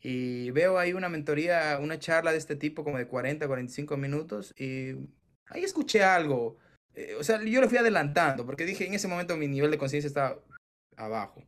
[0.01, 4.53] Y veo ahí una mentoría, una charla de este tipo como de 40, 45 minutos
[4.57, 4.95] y
[5.47, 6.57] ahí escuché algo.
[6.95, 9.77] Eh, o sea, yo lo fui adelantando porque dije, en ese momento mi nivel de
[9.77, 10.39] conciencia estaba
[10.95, 11.43] abajo.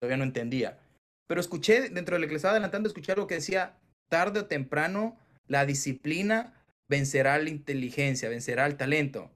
[0.00, 0.78] Todavía no entendía.
[1.26, 4.46] Pero escuché, dentro de lo que le estaba adelantando, escuché algo que decía, tarde o
[4.46, 6.54] temprano, la disciplina
[6.88, 9.30] vencerá la inteligencia, vencerá el talento.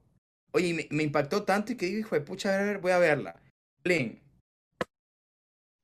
[0.53, 3.41] Oye, me, impactó tanto y que dije, pucha, a ver, voy a verla.
[3.83, 4.21] Blin.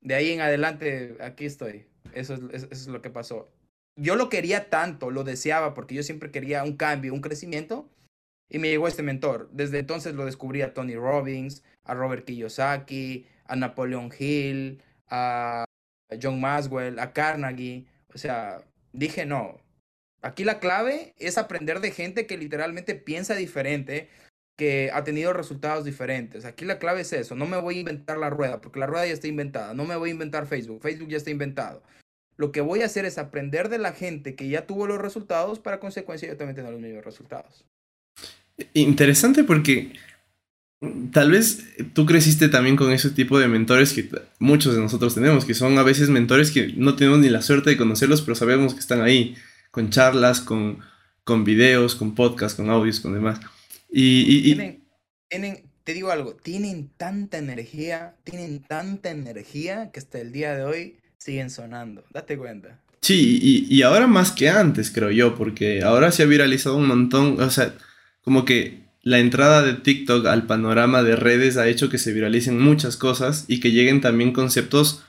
[0.00, 1.86] De ahí en adelante, aquí estoy.
[2.14, 3.50] Eso es, lo que pasó.
[3.96, 7.88] Yo lo quería tanto, lo deseaba, porque yo siempre quería un cambio, un crecimiento,
[8.48, 9.48] y me llegó este mentor.
[9.52, 15.64] Desde entonces lo descubrí a Tony Robbins, a Robert Kiyosaki, a Napoleon Hill, a
[16.22, 17.86] John Maswell, a Carnegie.
[18.14, 19.58] O sea, dije no.
[20.22, 24.08] Aquí la clave es aprender de gente que literalmente piensa diferente,
[24.58, 26.44] que ha tenido resultados diferentes.
[26.44, 27.36] Aquí la clave es eso.
[27.36, 29.72] No me voy a inventar la rueda, porque la rueda ya está inventada.
[29.72, 30.82] No me voy a inventar Facebook.
[30.82, 31.80] Facebook ya está inventado.
[32.36, 35.60] Lo que voy a hacer es aprender de la gente que ya tuvo los resultados
[35.60, 37.64] para consecuencia yo también tener los mismos resultados.
[38.74, 39.92] Interesante porque
[41.12, 45.44] tal vez tú creciste también con ese tipo de mentores que muchos de nosotros tenemos,
[45.44, 48.74] que son a veces mentores que no tenemos ni la suerte de conocerlos, pero sabemos
[48.74, 49.36] que están ahí,
[49.70, 50.80] con charlas, con,
[51.22, 53.38] con videos, con podcasts, con audios, con demás.
[53.90, 54.54] Y,
[55.28, 60.64] Tienen, te digo algo, tienen tanta energía, tienen tanta energía que hasta el día de
[60.64, 62.04] hoy siguen sonando.
[62.12, 62.80] Date cuenta.
[63.00, 66.88] Sí, y, y ahora más que antes, creo yo, porque ahora se ha viralizado un
[66.88, 67.74] montón, o sea,
[68.22, 72.60] como que la entrada de TikTok al panorama de redes ha hecho que se viralicen
[72.60, 75.02] muchas cosas y que lleguen también conceptos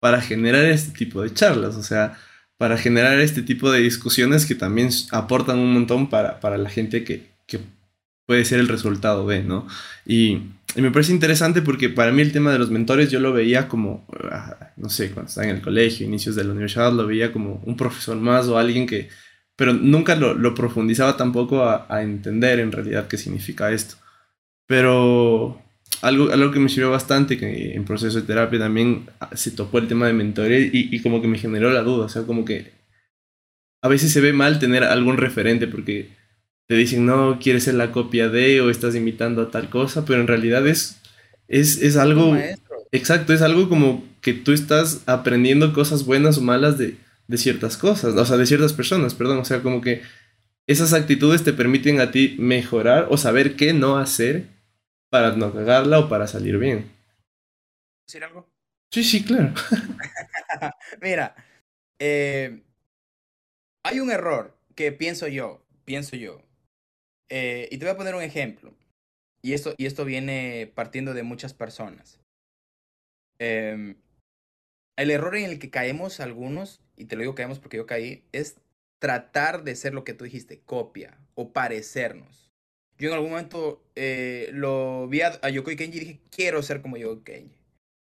[0.00, 2.18] para generar este tipo de charlas, o sea,
[2.58, 7.04] para generar este tipo de discusiones que también aportan un montón para, para la gente
[7.04, 7.60] que, que,
[8.26, 9.66] puede ser el resultado de, ¿no?
[10.04, 10.42] Y,
[10.74, 14.06] me parece interesante porque para mí el tema de los mentores yo lo veía como,
[14.30, 17.62] ah, no sé, cuando estaba en el colegio, inicios de la universidad, lo veía como
[17.64, 19.08] un profesor más o alguien que
[19.56, 23.96] pero nunca lo, profundizaba tampoco a, entender en realidad qué significa esto.
[24.66, 25.62] Pero
[26.02, 29.78] algo, algo que me sirvió bastante, que en proceso de terapia también ah, se topó
[29.78, 32.44] el tema de mentoría y, y como que me generó la duda, o sea, como
[32.44, 32.72] que
[33.82, 36.10] a veces se ve mal tener algún referente porque
[36.66, 40.20] te dicen, no, quieres ser la copia de o estás imitando a tal cosa, pero
[40.20, 41.00] en realidad es,
[41.48, 42.36] es, es algo...
[42.92, 46.96] Exacto, es algo como que tú estás aprendiendo cosas buenas o malas de,
[47.28, 50.02] de ciertas cosas, o sea, de ciertas personas, perdón, o sea, como que
[50.66, 54.48] esas actitudes te permiten a ti mejorar o saber qué no hacer
[55.10, 56.90] para no cagarla o para salir bien.
[58.06, 58.48] ¿Decir algo?
[58.90, 59.52] Sí, sí, claro.
[61.02, 61.34] Mira,
[61.98, 62.62] eh,
[63.84, 66.42] hay un error que pienso yo, pienso yo,
[67.28, 68.74] eh, y te voy a poner un ejemplo,
[69.42, 72.20] y esto, y esto viene partiendo de muchas personas.
[73.38, 73.96] Eh,
[74.96, 78.24] el error en el que caemos algunos, y te lo digo caemos porque yo caí,
[78.32, 78.56] es
[78.98, 82.50] tratar de ser lo que tú dijiste, copia o parecernos.
[82.98, 86.96] Yo en algún momento eh, lo vi a, Yokoi Kenji y dije, quiero ser como
[86.96, 87.56] Yokoi Kenji.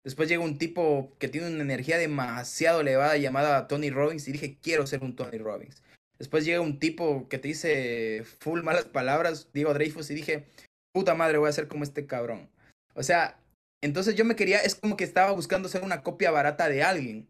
[0.03, 4.57] Después llega un tipo que tiene una energía demasiado elevada llamada Tony Robbins y dije,
[4.62, 5.81] quiero ser un Tony Robbins.
[6.19, 10.45] Después llega un tipo que te dice full malas palabras, Diego Dreyfus, y dije,
[10.93, 12.49] puta madre, voy a ser como este cabrón.
[12.95, 13.39] O sea,
[13.82, 17.28] entonces yo me quería, es como que estaba buscando ser una copia barata de alguien.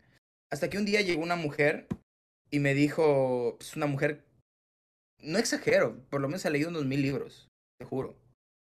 [0.52, 1.88] Hasta que un día llegó una mujer
[2.52, 4.24] y me dijo, es pues, una mujer,
[5.19, 8.15] no exagero, por lo menos ha leído unos mil libros, te juro.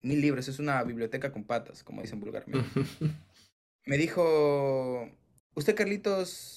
[0.03, 2.67] Mil libros, es una biblioteca con patas, como dicen vulgarmente.
[3.87, 5.11] me dijo,
[5.55, 6.57] usted Carlitos,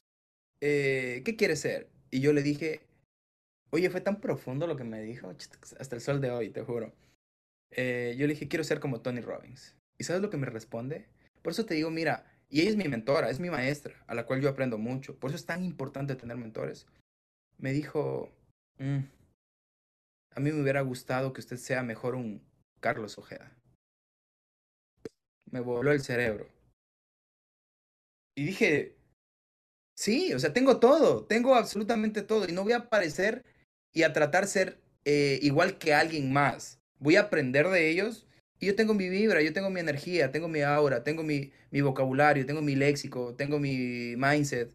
[0.62, 1.89] eh, ¿qué quiere ser?
[2.12, 2.87] Y yo le dije,
[3.71, 5.30] oye, fue tan profundo lo que me dijo,
[5.80, 6.93] hasta el sol de hoy, te juro.
[7.71, 9.75] Eh, yo le dije, quiero ser como Tony Robbins.
[9.97, 11.08] ¿Y sabes lo que me responde?
[11.41, 14.25] Por eso te digo, mira, y ella es mi mentora, es mi maestra, a la
[14.25, 15.19] cual yo aprendo mucho.
[15.19, 16.88] Por eso es tan importante tener mentores.
[17.58, 18.32] Me dijo,
[18.77, 18.99] mm,
[20.32, 22.41] a mí me hubiera gustado que usted sea mejor un
[22.80, 23.51] Carlos Ojeda.
[25.49, 26.47] Me voló el cerebro.
[28.36, 28.95] Y dije,
[29.95, 32.47] sí, o sea, tengo todo, tengo absolutamente todo.
[32.47, 33.43] Y no voy a aparecer
[33.97, 36.79] y a tratar ser eh, igual que alguien más.
[36.99, 38.27] Voy a aprender de ellos
[38.60, 41.81] y yo tengo mi vibra, yo tengo mi energía, tengo mi aura, tengo mi, mi
[41.81, 44.71] vocabulario, tengo mi léxico, tengo mi mindset.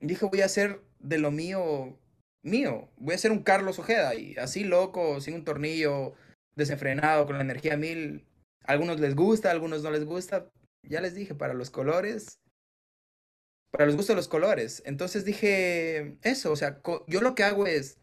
[0.00, 1.98] Y dije, voy a hacer de lo mío,
[2.42, 2.90] mío.
[2.98, 4.14] Voy a ser un Carlos Ojeda.
[4.14, 6.12] Y así loco, sin un tornillo,
[6.54, 8.26] desenfrenado, con la energía mil.
[8.64, 10.50] A algunos les gusta, a algunos no les gusta.
[10.82, 12.38] Ya les dije, para los colores.
[13.70, 14.82] Para los gustos de los colores.
[14.84, 17.98] Entonces dije, eso, o sea, yo lo que hago es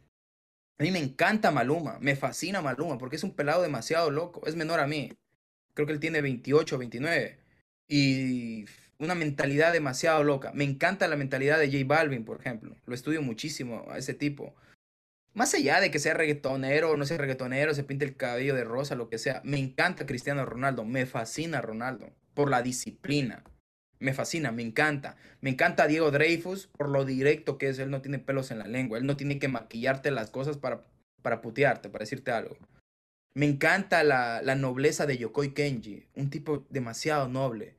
[0.80, 4.56] a mí me encanta Maluma, me fascina Maluma, porque es un pelado demasiado loco, es
[4.56, 5.12] menor a mí.
[5.74, 7.38] Creo que él tiene 28 o 29.
[7.88, 8.66] Y
[9.00, 10.52] una mentalidad demasiado loca.
[10.54, 12.76] Me encanta la mentalidad de J Balvin, por ejemplo.
[12.86, 14.56] Lo estudio muchísimo a ese tipo.
[15.34, 18.64] Más allá de que sea reggaetonero o no sea reggaetonero, se pinte el cabello de
[18.64, 19.42] rosa, lo que sea.
[19.44, 20.86] Me encanta Cristiano Ronaldo.
[20.86, 22.10] Me fascina Ronaldo.
[22.34, 23.44] Por la disciplina.
[24.04, 25.16] Me fascina, me encanta.
[25.42, 27.80] Me encanta Diego Dreyfus por lo directo que es.
[27.80, 28.98] Él no tiene pelos en la lengua.
[28.98, 30.86] Él no tiene que maquillarte las cosas para,
[31.22, 32.58] para putearte, para decirte algo.
[33.34, 36.06] Me encanta la, la nobleza de Yokoi Kenji.
[36.16, 37.76] Un tipo demasiado noble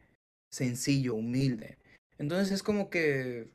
[0.55, 1.79] sencillo, humilde.
[2.17, 3.49] Entonces es como que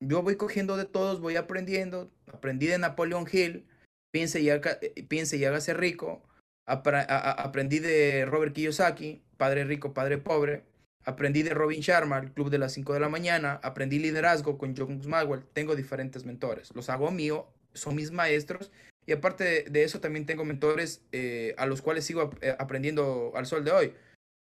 [0.00, 2.10] yo voy cogiendo de todos, voy aprendiendo.
[2.32, 3.66] Aprendí de Napoleon Hill,
[4.12, 6.22] piense y, piense y hágase rico.
[6.66, 10.62] aprendí de Robert Kiyosaki, Padre Rico, Padre Pobre.
[11.04, 13.60] Aprendí de Robin Sharma, el Club de las 5 de la mañana.
[13.62, 15.44] Aprendí liderazgo con John Maxwell.
[15.52, 16.72] Tengo diferentes mentores.
[16.74, 18.70] Los hago mío, son mis maestros.
[19.06, 23.46] Y aparte de eso, también tengo mentores eh, a los cuales sigo eh, aprendiendo al
[23.46, 23.92] sol de hoy.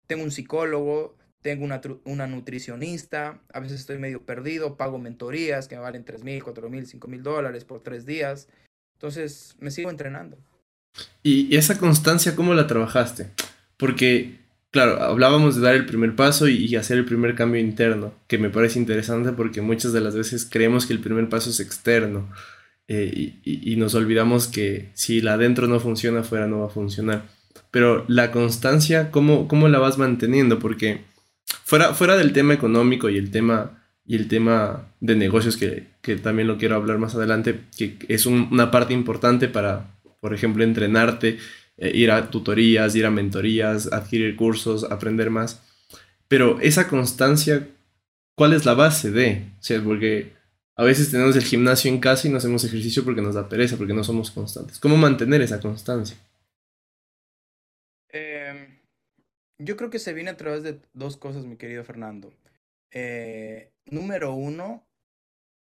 [0.07, 1.66] Tengo un psicólogo, tengo
[2.05, 6.70] una, nutricionista, a veces estoy medio perdido, pago mentorías que me valen 3 mil, 4
[6.70, 8.47] mil, 5 mil dólares por tres días.
[8.93, 10.38] Entonces me sigo entrenando.
[11.24, 13.32] ¿Y esa constancia cómo la trabajaste?
[13.78, 14.41] Porque,
[14.72, 18.49] claro, hablábamos de dar el primer paso y, hacer el primer cambio interno, que me
[18.49, 22.30] parece interesante porque muchas de las veces creemos que el primer paso es externo
[22.88, 27.24] eh, y, nos olvidamos que si la adentro no funciona, afuera no va a funcionar.
[27.69, 30.59] Pero la constancia, ¿cómo, cómo la vas manteniendo?
[30.59, 31.11] Porque
[31.63, 36.15] Fuera, fuera del tema económico y el tema, y el tema de negocios, que, que
[36.17, 41.38] también lo quiero hablar más adelante, que es una parte importante para, por ejemplo, entrenarte,
[41.82, 45.62] eh, ir a tutorías, ir a mentorías, adquirir cursos, aprender más.
[46.30, 47.68] Pero esa constancia,
[48.36, 49.52] ¿cuál es la base de?
[49.60, 50.32] O sea, porque
[50.78, 53.76] a veces tenemos el gimnasio en casa y no hacemos ejercicio porque nos da pereza,
[53.76, 54.80] porque no somos constantes.
[54.80, 56.16] ¿Cómo mantener esa constancia?
[59.64, 62.34] Yo creo que se viene a través de dos cosas, mi querido Fernando.
[62.90, 64.84] Eh, número uno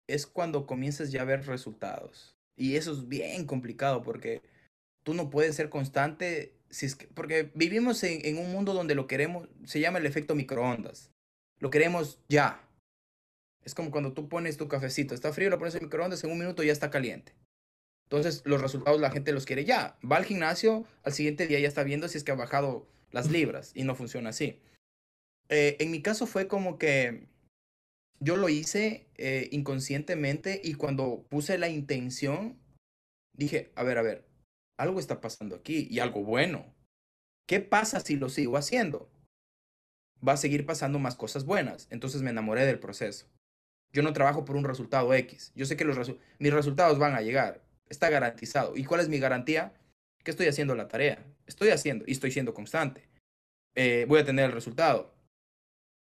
[0.09, 2.37] es cuando comienzas ya a ver resultados.
[2.57, 4.43] Y eso es bien complicado porque
[5.05, 9.49] tú no puedes ser constante si porque vivimos en, en un mundo donde lo queremos,
[9.65, 11.13] se llama el efecto microondas.
[11.61, 12.69] Lo queremos ya.
[13.63, 16.39] Es como cuando tú pones tu cafecito, está frío, lo pones en microondas, en un
[16.39, 17.33] minuto ya está caliente.
[18.07, 19.97] Entonces los resultados la gente los quiere ya.
[20.11, 23.31] Va al gimnasio, al siguiente día ya está viendo si es que ha bajado las
[23.31, 24.61] libras y no funciona así.
[25.49, 27.29] Eh, en mi caso fue como que
[28.21, 32.59] yo lo hice eh, inconscientemente y cuando puse la intención,
[33.37, 34.27] dije, a ver, a ver,
[34.79, 36.75] algo está pasando aquí y algo bueno.
[37.47, 39.11] ¿Qué pasa si lo sigo haciendo?
[40.27, 41.87] Va a seguir pasando más cosas buenas.
[41.91, 43.27] Entonces me enamoré del proceso.
[43.93, 45.53] Yo no trabajo por un resultado X.
[45.55, 47.63] Yo sé que los mis resultados van a llegar.
[47.89, 48.77] Está garantizado.
[48.77, 49.75] ¿Y cuál es mi garantía?
[50.25, 53.09] que estoy haciendo la tarea, estoy haciendo y estoy siendo constante.
[53.77, 55.15] Eh, voy a tener el resultado.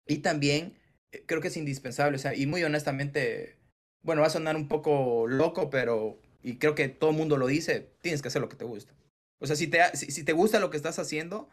[0.07, 0.79] Y también
[1.13, 3.57] eh, creo que es indispensable, o sea, y muy honestamente,
[4.03, 7.47] bueno, va a sonar un poco loco, pero, y creo que todo el mundo lo
[7.47, 8.93] dice, tienes que hacer lo que te gusta.
[9.41, 11.49] O sea, si te, si, te gusta lo que estás haciendo,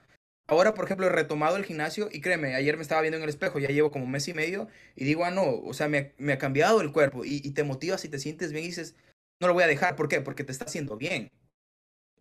[0.47, 3.29] ahora, por ejemplo, he retomado el gimnasio y créeme, ayer me estaba viendo en el
[3.29, 6.13] espejo, ya llevo como un mes y medio, y digo, ah, no, o sea, me,
[6.17, 8.95] me ha cambiado el cuerpo y, te motivas y te sientes bien y dices,
[9.39, 10.21] no lo voy a dejar, ¿por qué?
[10.21, 11.31] Porque te está haciendo bien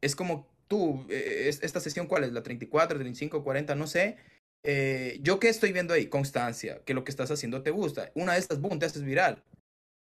[0.01, 2.33] es como tú, eh, esta sesión, ¿cuál es?
[2.33, 4.17] La 34, 35, 40, no sé.
[4.63, 6.07] Eh, ¿Yo qué estoy viendo ahí?
[6.07, 8.11] Constancia, que lo que estás haciendo te gusta.
[8.15, 9.43] Una de estas, boom, te haces viral.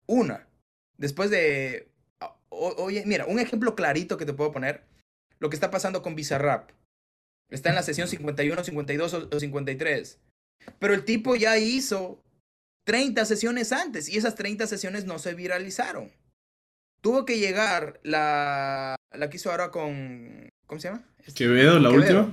[0.06, 0.48] Una.
[0.96, 1.88] Después de...
[2.54, 4.84] oye, mira, un ejemplo clarito que te puedo poner.
[5.38, 6.70] Lo que está pasando con Bizarrap.
[7.50, 10.18] Está en la sesión 51, 52 o 53.
[10.78, 12.22] Pero el tipo ya hizo
[12.84, 16.12] 30 sesiones antes y esas 30 sesiones no se viralizaron.
[17.00, 20.48] Tuvo que llegar la, la que hizo ahora con.
[20.66, 21.04] ¿Cómo se llama?
[21.18, 22.32] Este, Quevedo, la última.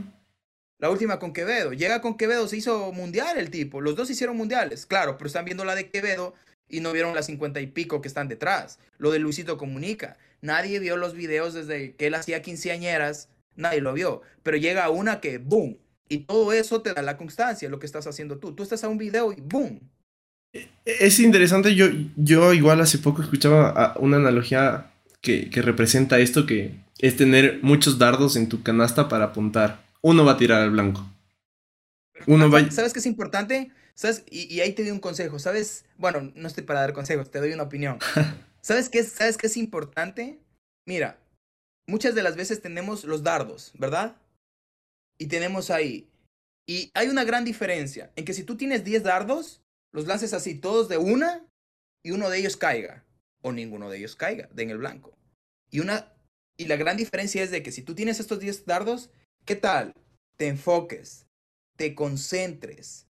[0.80, 1.74] La última con Quevedo.
[1.74, 3.82] Llega con Quevedo, se hizo mundial el tipo.
[3.82, 4.86] Los dos hicieron mundiales.
[4.86, 6.34] Claro, pero están viendo la de Quevedo
[6.72, 8.80] y no vieron las cincuenta y pico que están detrás.
[8.98, 10.18] Lo de Luisito Comunica.
[10.42, 13.30] Nadie vio los videos desde que él hacía quinceañeras.
[13.56, 14.22] Nadie lo vio.
[14.42, 15.78] Pero llega una que, boom.
[16.08, 18.54] Y todo eso te da la constancia, lo que estás haciendo tú.
[18.54, 19.80] Tú estás a un video y boom.
[20.84, 24.92] Es interesante, yo, yo igual hace poco escuchaba una analogía
[25.22, 29.82] que, que, representa esto, que es tener muchos dardos en tu canasta para apuntar.
[30.02, 31.10] Uno va a tirar al blanco.
[32.28, 32.70] Uno va...
[32.70, 33.72] ¿Sabes qué es importante?
[33.96, 34.24] ¿Sabes?
[34.30, 35.86] Y, y, ahí te doy un consejo, ¿sabes?
[35.98, 38.00] Bueno, no estoy para dar consejos, te doy una opinión.
[38.62, 40.40] ¿Sabes qué, ¿Sabes qué es importante?
[40.86, 41.20] Mira,
[41.88, 44.16] muchas de las veces tenemos los dardos, ¿verdad?
[45.18, 46.10] Y tenemos ahí.
[46.66, 49.62] Y hay una gran diferencia en que si tú tienes 10 dardos,
[49.92, 51.46] los lances así todos de una
[52.04, 53.04] y uno de ellos caiga
[53.42, 55.18] o ninguno de ellos caiga den el blanco.
[55.70, 56.14] Y una
[56.58, 59.10] y la gran diferencia es de que si tú tienes estos 10 dardos,
[59.46, 59.94] ¿qué tal?
[60.38, 61.26] Te enfoques,
[61.76, 63.08] te concentres,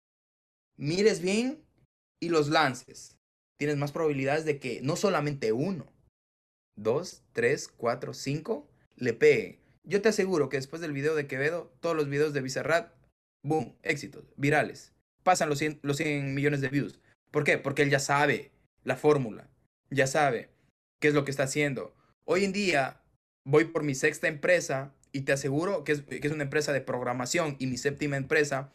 [0.82, 1.64] mires bien
[2.20, 3.16] y los lances,
[3.58, 5.86] tienes más probabilidades de que no solamente uno,
[6.76, 9.60] dos, tres, cuatro, cinco le peguen.
[9.84, 12.94] Yo te aseguro que después del video de Quevedo, todos los videos de Bizarrat,
[13.44, 14.92] boom, éxitos, virales.
[15.24, 17.00] Pasan los 100, los 100 millones de views.
[17.30, 17.60] ¿Por qué?
[17.60, 18.52] Porque él ya sabe
[18.84, 19.50] la fórmula,
[19.92, 20.50] ya sabe
[21.00, 21.96] qué es lo que está haciendo.
[22.26, 23.02] Hoy en día
[23.46, 26.82] voy por mi sexta empresa y te aseguro que es, que es una empresa de
[26.82, 28.74] programación y mi séptima empresa,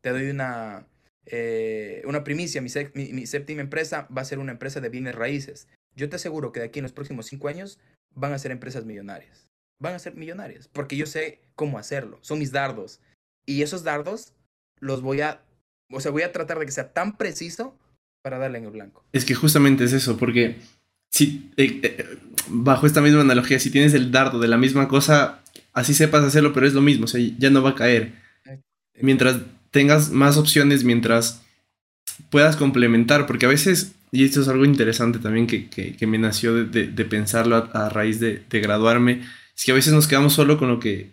[0.00, 0.88] te doy una,
[1.26, 5.14] eh, una primicia, mi, mi, mi, séptima empresa va a ser una empresa de bienes
[5.14, 5.68] raíces.
[5.96, 7.78] Yo te aseguro que de aquí en los próximos cinco años
[8.14, 9.48] van a ser empresas millonarias.
[9.80, 12.18] Van a ser millonarias, porque yo sé cómo hacerlo.
[12.22, 13.00] Son mis dardos.
[13.46, 14.32] Y esos dardos
[14.80, 15.42] los voy a,
[15.90, 17.76] o sea, voy a tratar de que sea tan preciso
[18.22, 19.04] para darle en el blanco.
[19.12, 20.56] Es que justamente es eso, porque
[21.10, 22.18] si, eh, eh,
[22.48, 26.52] bajo esta misma analogía, si tienes el dardo de la misma cosa, así sepas hacerlo,
[26.52, 28.12] pero es lo mismo, o sea, ya no va a caer.
[29.00, 29.38] Mientras
[29.74, 31.42] tengas más opciones, mientras
[32.30, 36.54] puedas complementar, porque a veces, y esto es algo interesante también que, que, me nació
[36.54, 39.22] de, de, pensarlo a, raíz de, de, graduarme,
[39.56, 41.10] es que a veces nos quedamos solo con lo que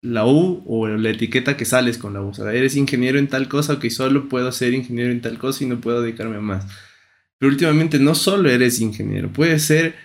[0.00, 2.28] la U o la etiqueta que sales con la U.
[2.28, 5.64] O sea, eres ingeniero en tal cosa, que solo puedo ser ingeniero en tal cosa
[5.64, 6.66] y no puedo dedicarme a más.
[7.38, 9.96] Pero últimamente no solo eres ingeniero, puedes ser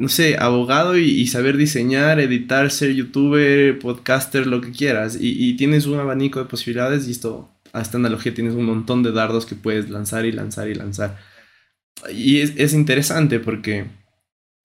[0.00, 5.18] no sé, abogado y, saber diseñar, editar, ser youtuber, podcaster, lo que quieras.
[5.20, 9.12] Y, tienes un abanico de posibilidades y esto, a esta analogía tienes un montón de
[9.12, 11.18] dardos que puedes lanzar y lanzar y lanzar.
[12.14, 13.88] Y es, interesante porque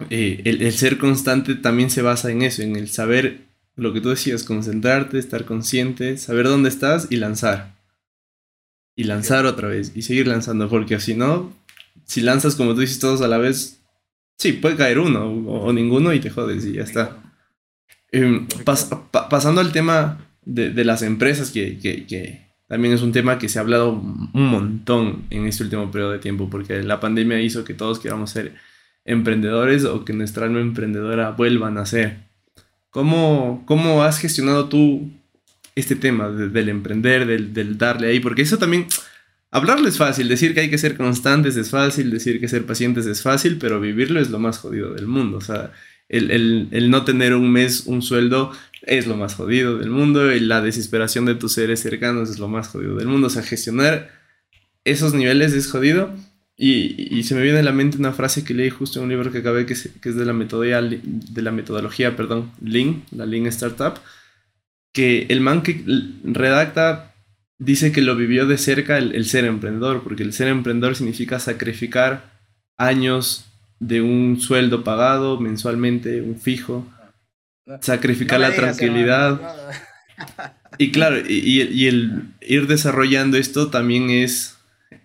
[0.09, 3.41] eh, el, el, ser constante también se basa en eso, en el saber
[3.75, 7.75] lo que tú decías, concentrarte, estar consciente, saber dónde estás y lanzar.
[8.95, 11.51] Y lanzar otra vez y seguir lanzando, porque si no,
[12.05, 13.74] si lanzas como tú dices todos a la vez,
[14.37, 17.17] Sí, puede caer uno o, ninguno y te jodes y ya está.
[18.11, 18.47] Em,
[19.29, 23.49] pasando al tema de, de las empresas, que, que, que, también es un tema que
[23.49, 27.63] se ha hablado un montón en este último periodo de tiempo, porque la pandemia hizo
[27.63, 28.55] que todos queramos ser
[29.05, 32.25] emprendedores o que nuestra alma emprendedora vuelvan a ser.
[32.89, 35.11] ¿Cómo, cómo has gestionado tú
[35.75, 38.19] este tema del emprender, del, del darle ahí?
[38.19, 38.87] Porque eso también
[39.55, 43.05] Hablarlo es fácil, decir que hay que ser constantes es fácil, decir que ser pacientes
[43.05, 45.37] es fácil, pero vivirlo es lo más jodido del mundo.
[45.37, 45.71] O sea,
[46.09, 48.51] el, el, el, no tener un mes un sueldo
[48.81, 52.49] es lo más jodido del mundo y la desesperación de tus seres cercanos es lo
[52.49, 53.27] más jodido del mundo.
[53.27, 54.11] O sea, gestionar
[54.83, 56.13] esos niveles es jodido.
[56.57, 59.09] Y, y se me viene a la mente una frase que leí justo en un
[59.11, 63.03] libro que acabé, que es, que es de, la metodología, de la metodología, perdón, Lean,
[63.11, 63.93] la Lean Startup,
[64.91, 65.81] que el man que
[66.25, 67.14] redacta
[67.57, 72.33] dice que lo vivió de cerca el, ser emprendedor, porque el ser emprendedor significa sacrificar
[72.77, 73.45] años
[73.79, 76.87] de un sueldo pagado mensualmente, un fijo,
[77.81, 79.39] sacrificar la tranquilidad.
[80.77, 84.57] y claro, y, el ir desarrollando esto también es,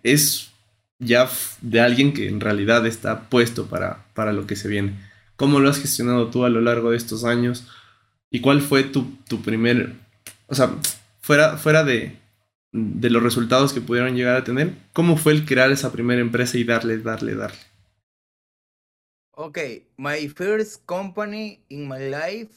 [0.03, 0.51] es
[0.98, 1.28] ya
[1.61, 4.94] de alguien que en realidad está puesto para, para lo que se viene.
[5.36, 7.66] ¿Cómo lo has gestionado tú a lo largo de estos años?
[8.30, 9.94] ¿Y cuál fue tu, tu primer,
[10.46, 10.70] o sea,
[11.20, 12.20] fuera, fuera de,
[12.73, 16.57] de los resultados que pudieron llegar a tener, ¿cómo fue el crear esa primera empresa
[16.59, 17.59] y darle, darle, darle?
[19.33, 19.59] Ok,
[19.97, 22.53] my first company in my life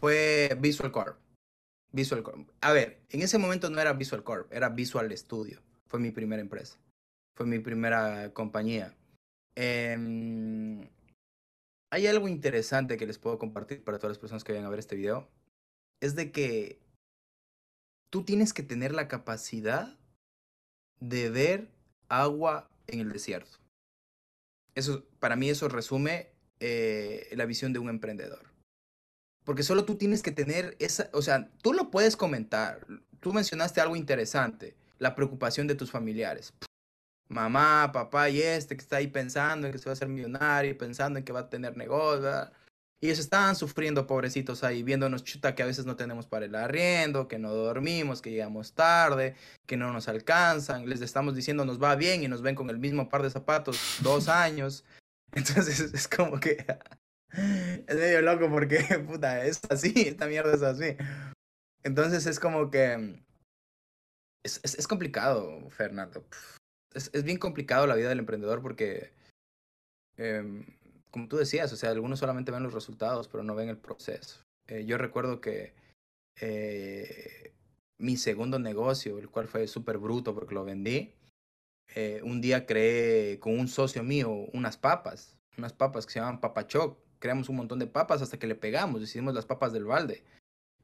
[0.00, 1.18] fue Visual Corp.
[1.90, 2.48] Visual Corp.
[2.60, 5.62] A ver, en ese momento no era Visual Corp, era Visual Studio.
[5.86, 6.78] Fue mi primera empresa.
[7.34, 8.94] Fue mi primera compañía.
[9.56, 9.96] Eh,
[11.90, 14.78] hay algo interesante que les puedo compartir para todas las personas que vayan a ver
[14.78, 15.28] este video.
[16.00, 16.78] Es de que
[18.10, 19.96] tú tienes que tener la capacidad
[21.00, 21.70] de ver
[22.08, 23.58] agua en el desierto.
[24.74, 26.30] Eso, para mí eso resume
[26.60, 28.46] eh, la visión de un emprendedor.
[29.44, 32.86] Porque solo tú tienes que tener esa, o sea, tú lo puedes comentar.
[33.20, 36.52] Tú mencionaste algo interesante, la preocupación de tus familiares.
[37.28, 40.76] Mamá, papá y este que está ahí pensando en que se va a hacer millonario,
[40.78, 42.50] pensando en que va a tener negocio.
[43.00, 47.28] Ellos estaban sufriendo, pobrecitos ahí, viéndonos chuta que a veces no tenemos para el arriendo,
[47.28, 49.36] que no dormimos, que llegamos tarde,
[49.66, 50.88] que no nos alcanzan.
[50.88, 53.98] Les estamos diciendo nos va bien y nos ven con el mismo par de zapatos
[54.02, 54.84] dos años.
[55.32, 56.66] Entonces es como que
[57.86, 60.96] es medio loco porque, puta, es así, esta mierda es así.
[61.84, 63.22] Entonces es como que
[64.42, 66.26] es, es, es complicado, Fernando.
[66.92, 69.12] Es, es, bien complicado la vida del emprendedor porque
[70.16, 70.64] eh,
[71.18, 74.44] como tú decías, o sea, algunos solamente ven los resultados, pero no ven el proceso.
[74.68, 75.74] Eh, yo recuerdo que
[76.40, 77.52] eh,
[77.98, 81.12] mi segundo negocio, el cual fue súper bruto porque lo vendí,
[81.96, 86.40] eh, un día creé con un socio mío unas papas, unas papas que se llaman
[86.40, 86.96] papachoc.
[87.18, 90.22] Creamos un montón de papas hasta que le pegamos, decidimos las papas del balde,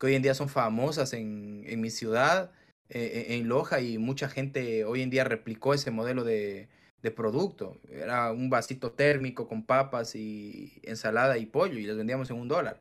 [0.01, 2.51] que hoy en día son famosas en, en mi ciudad,
[2.89, 6.69] en Loja, y mucha gente hoy en día replicó ese modelo de,
[7.05, 7.79] de producto.
[7.91, 12.49] Era un vasito térmico con papas y ensalada y pollo y les vendíamos en un
[12.49, 12.81] dólar.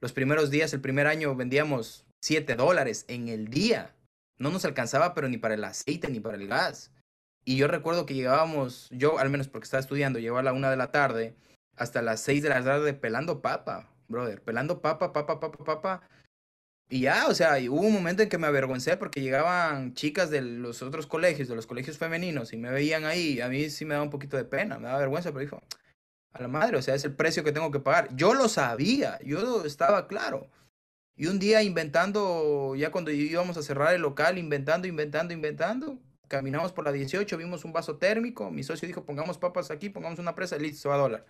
[0.00, 3.94] Los primeros días, el primer año vendíamos 7 dólares en el día.
[4.38, 6.92] No nos alcanzaba, pero ni para el aceite ni para el gas.
[7.46, 10.70] Y yo recuerdo que llegábamos, yo al menos porque estaba estudiando, llegaba a la una
[10.70, 11.34] de la tarde
[11.76, 16.08] hasta las 6 de la tarde pelando papa, brother, pelando papa, papa, papa, papa.
[16.88, 20.42] Y ya, o sea, hubo un momento en que me avergoncé porque llegaban chicas de
[20.42, 23.40] los otros colegios, de los colegios femeninos, y me veían ahí.
[23.40, 25.62] A mí sí me daba un poquito de pena, me daba vergüenza, pero dijo,
[26.32, 28.14] a la madre, o sea, es el precio que tengo que pagar.
[28.16, 30.48] Yo lo sabía, yo estaba claro.
[31.16, 36.72] Y un día inventando, ya cuando íbamos a cerrar el local, inventando, inventando, inventando, caminamos
[36.72, 40.34] por la 18, vimos un vaso térmico, mi socio dijo, pongamos papas aquí, pongamos una
[40.34, 41.26] presa, listo, va a dólar.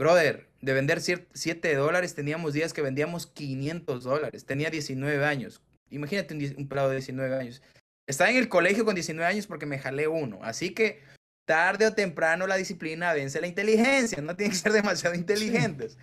[0.00, 4.46] Brother, de vender 7 dólares, teníamos días que vendíamos 500 dólares.
[4.46, 5.60] Tenía 19 años.
[5.90, 7.60] Imagínate un, un pelado de 19 años.
[8.06, 10.38] Estaba en el colegio con 19 años porque me jalé uno.
[10.42, 11.02] Así que
[11.46, 14.22] tarde o temprano la disciplina vence la inteligencia.
[14.22, 15.98] No tienen que ser demasiado inteligentes.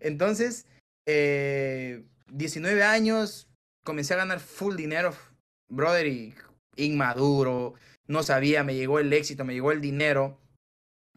[0.00, 0.66] Entonces,
[1.06, 3.48] eh, 19 años,
[3.86, 5.14] comencé a ganar full dinero,
[5.70, 6.34] brother, y
[6.76, 7.72] inmaduro.
[8.06, 10.38] No sabía, me llegó el éxito, me llegó el dinero.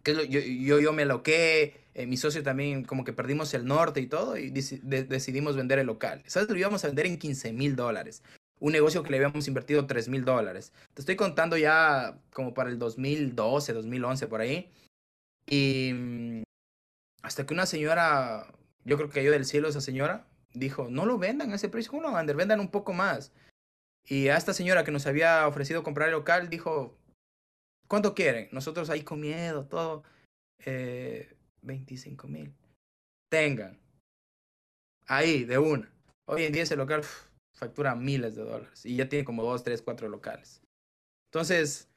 [0.03, 4.01] Que yo, yo, yo me loqué eh, mi socio también como que perdimos el norte
[4.01, 6.23] y todo y decidimos vender el local.
[6.25, 6.49] ¿Sabes?
[6.49, 8.23] Lo íbamos a vender en 15 mil dólares.
[8.59, 10.73] Un negocio que le habíamos invertido 3 mil dólares.
[10.93, 14.71] Te estoy contando ya como para el 2012, 2011 por ahí.
[15.45, 16.43] Y mm,
[17.21, 18.47] hasta que una señora,
[18.85, 21.99] yo creo que cayó del cielo esa señora, dijo, no lo vendan a ese precio,
[22.01, 23.31] no, Ander, vendan un poco más.
[24.05, 26.97] Y a esta señora que nos había ofrecido comprar el local, dijo,
[27.87, 28.49] ¿cuánto quieren?
[28.51, 30.03] Nosotros ahí con miedo, todo.
[30.65, 31.32] Eh,
[31.63, 32.53] 25 mil.
[33.29, 33.79] Tengan.
[35.07, 35.91] Ahí, de una.
[36.25, 37.03] Hoy en día ese local
[37.53, 40.61] factura miles de dólares y ya tiene como dos, tres, cuatro locales.
[41.31, 41.89] Entonces,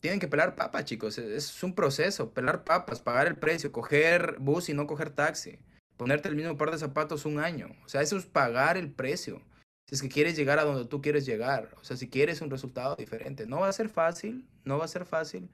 [0.00, 1.18] tienen que pelar papas, chicos.
[1.18, 2.32] E-, es un proceso.
[2.32, 5.58] Pelar papas, pagar el precio, coger bus y no coger taxi.
[5.96, 7.68] Ponerte el mismo par de zapatos un año.
[7.84, 9.42] O sea, eso es pagar el precio.
[9.88, 11.74] Si es que quieres llegar a donde tú quieres llegar.
[11.80, 13.46] O sea, si quieres un resultado diferente.
[13.46, 15.48] No va a ser fácil, no va a ser fácil.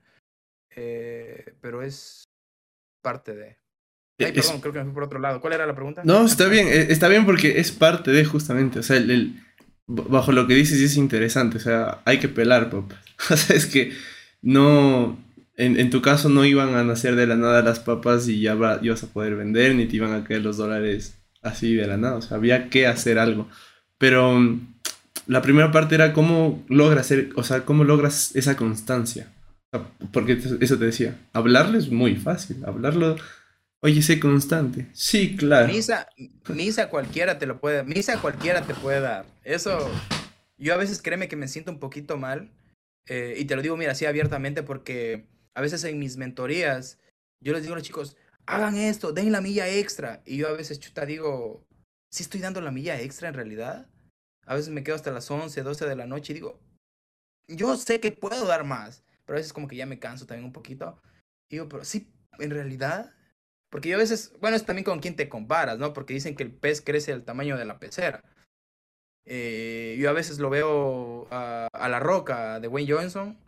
[0.75, 2.25] Eh, pero es,
[3.03, 3.57] parte de.
[4.19, 5.41] Ay, perdón, creo que me fui por otro lado.
[5.41, 6.03] ¿Cuál era la pregunta?
[6.05, 9.43] No, está bien, eh, está bien porque es parte de justamente, o sea, el,
[9.87, 12.99] bajo lo que dices es interesante, o sea, hay que pelar, papas.
[13.31, 13.93] O sea, es que
[14.41, 15.19] no,
[15.57, 18.57] en, en, tu caso no iban a nacer de la nada las papas y ya
[18.83, 22.17] ibas a poder vender, ni te iban a caer los dólares así de la nada,
[22.17, 23.49] o sea, había que hacer algo.
[23.99, 24.75] Pero mm,
[25.27, 29.33] la primera parte era cómo logras, hacer, o sea, cómo logras esa constancia.
[30.13, 33.17] Porque eso te decía, hablarlo es muy fácil, hablarlo,
[33.81, 34.89] oye, sé constante.
[34.93, 35.73] Sí, claro.
[35.73, 36.09] Misa,
[36.49, 39.25] misa cualquiera te lo puede, misa cualquiera te puede dar.
[39.45, 39.91] Eso,
[40.59, 42.51] yo a veces créeme que me siento un poquito mal,
[43.07, 46.99] eh, y te lo digo, mira, así abiertamente, porque a veces en mis mentorías,
[47.41, 50.23] yo les digo a los chicos, hagan esto, den la milla extra.
[50.27, 51.67] Y yo a veces, chuta, digo,
[52.11, 53.89] ¿sí estoy dando la milla extra en realidad?
[54.45, 56.61] A veces me quedo hasta las 11, 12 de la noche y digo,
[57.49, 60.47] yo sé que puedo dar más pero a veces como que ya me canso también
[60.47, 61.01] un poquito.
[61.49, 63.15] Y digo, pero sí, en realidad,
[63.71, 65.93] porque yo a veces, bueno, es también con quién te comparas, ¿no?
[65.93, 68.25] Porque dicen que el pez crece al tamaño de la pecera.
[69.25, 73.39] Eh, yo a veces lo veo a, La Roca de Wayne Johnson.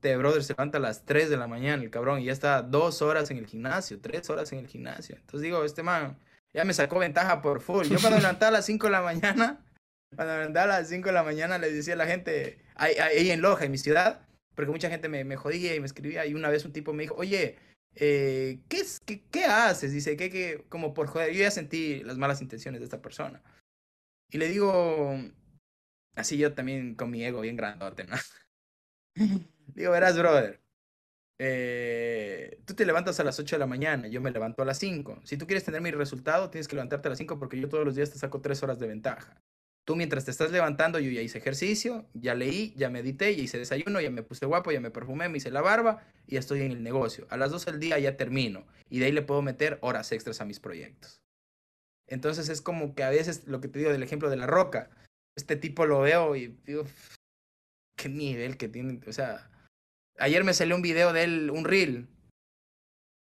[0.00, 2.62] De brother se levanta a las 3 de la mañana, el cabrón, y ya está
[2.62, 5.16] dos horas en el gimnasio, tres horas en el gimnasio.
[5.16, 6.16] Entonces digo, este man
[6.54, 7.86] ya me sacó ventaja por full.
[7.88, 9.60] Yo cuando levantaba a las 5 de la mañana,
[10.14, 13.30] cuando levantaba a las 5 de la mañana, le decía a la gente, ahí, ahí
[13.30, 14.20] en Loja, en mi ciudad,
[14.58, 17.04] porque mucha gente me, me jodía y me escribía y una vez un tipo me
[17.04, 17.54] dijo, oye,
[17.94, 19.92] eh, ¿qué, es, qué, ¿qué, haces?
[19.92, 23.40] Dice, que, que, como por joder, yo ya sentí las malas intenciones de esta persona.
[24.28, 25.16] Y le digo,
[26.16, 28.16] así yo también con mi ego bien grandote, ¿no?
[29.76, 30.60] digo, verás, brother,
[31.38, 34.78] eh, tú te levantas a las 8 de la mañana, yo me levanto a las
[34.78, 35.20] 5.
[35.22, 37.84] Si tú quieres tener mi resultado, tienes que levantarte a las 5 porque yo todos
[37.84, 39.40] los días te saco 3 horas de ventaja.
[39.88, 43.56] Tú mientras te estás levantando, yo ya hice ejercicio, ya leí, ya medité, ya hice
[43.56, 46.60] desayuno, ya me puse guapo, ya me perfumé, me hice la barba y ya estoy
[46.60, 47.26] en el negocio.
[47.30, 50.42] A las 12 del día ya termino y de ahí le puedo meter horas extras
[50.42, 51.22] a mis proyectos.
[52.06, 54.90] Entonces es como que a veces lo que te digo del ejemplo de la roca,
[55.38, 56.84] este tipo lo veo y digo,
[57.96, 59.00] qué nivel que tiene.
[59.06, 59.50] O sea,
[60.18, 62.08] ayer me salió un video de él, un reel.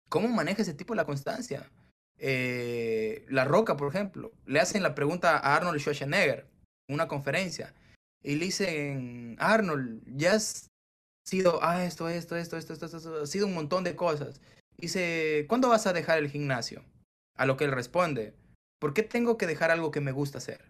[0.10, 1.72] ¿Cómo maneja ese tipo la constancia?
[2.18, 6.57] Eh, la Roca, por ejemplo, le hacen la pregunta a Arnold Schwarzenegger
[6.90, 7.74] una conferencia
[8.24, 10.70] y le dicen, Arnold, ya has
[11.26, 14.42] sido, ah, esto, esto, esto, esto, esto, esto, ha sido un montón de cosas.
[14.78, 16.84] Dice, ¿cuándo vas a dejar el gimnasio?
[17.36, 18.34] A lo que él responde,
[18.80, 20.64] ¿por qué tengo que dejar algo que me gusta hacer?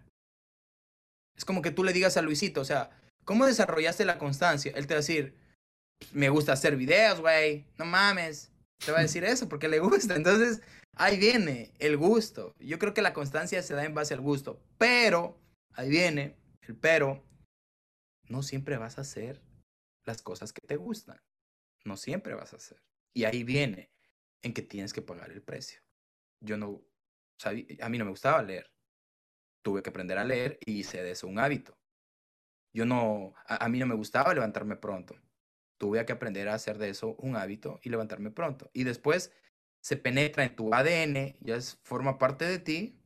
[1.38, 2.90] Es como que tú le digas a Luisito, o sea,
[3.24, 4.72] ¿cómo desarrollaste la constancia?
[4.76, 5.36] Él te va a decir,
[6.14, 8.52] me gusta hacer videos, güey, no mames.
[8.84, 10.16] Te va a decir eso porque le gusta.
[10.16, 10.62] Entonces,
[10.96, 12.54] ahí viene el gusto.
[12.60, 14.60] Yo creo que la constancia se da en base al gusto.
[14.78, 15.38] Pero,
[15.78, 17.24] ahí viene el pero,
[18.24, 19.42] no siempre vas a hacer
[20.04, 21.22] las cosas que te gustan.
[21.86, 22.84] No siempre vas a hacer.
[23.14, 23.90] Y ahí viene
[24.42, 25.82] en que tienes que pagar el precio.
[26.42, 26.84] Yo no,
[27.40, 28.70] sabía, a mí no me gustaba leer.
[29.62, 31.78] Tuve que aprender a leer y hice de eso un hábito.
[32.74, 35.16] Yo no, a, a mí no me gustaba levantarme pronto
[35.78, 38.70] tuve que aprender a hacer de eso un hábito y levantarme pronto.
[38.74, 39.32] Y después
[39.80, 43.00] se penetra en tu ADN, ya es, forma parte de ti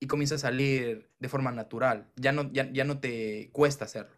[0.00, 2.06] y comienza a salir de forma natural.
[2.16, 4.14] Ya no, ya, ya no te cuesta hacerlo.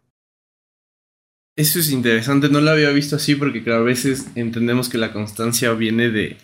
[1.55, 5.11] Eso es interesante, no lo había visto así porque claro, a veces entendemos que la
[5.11, 6.37] constancia viene de,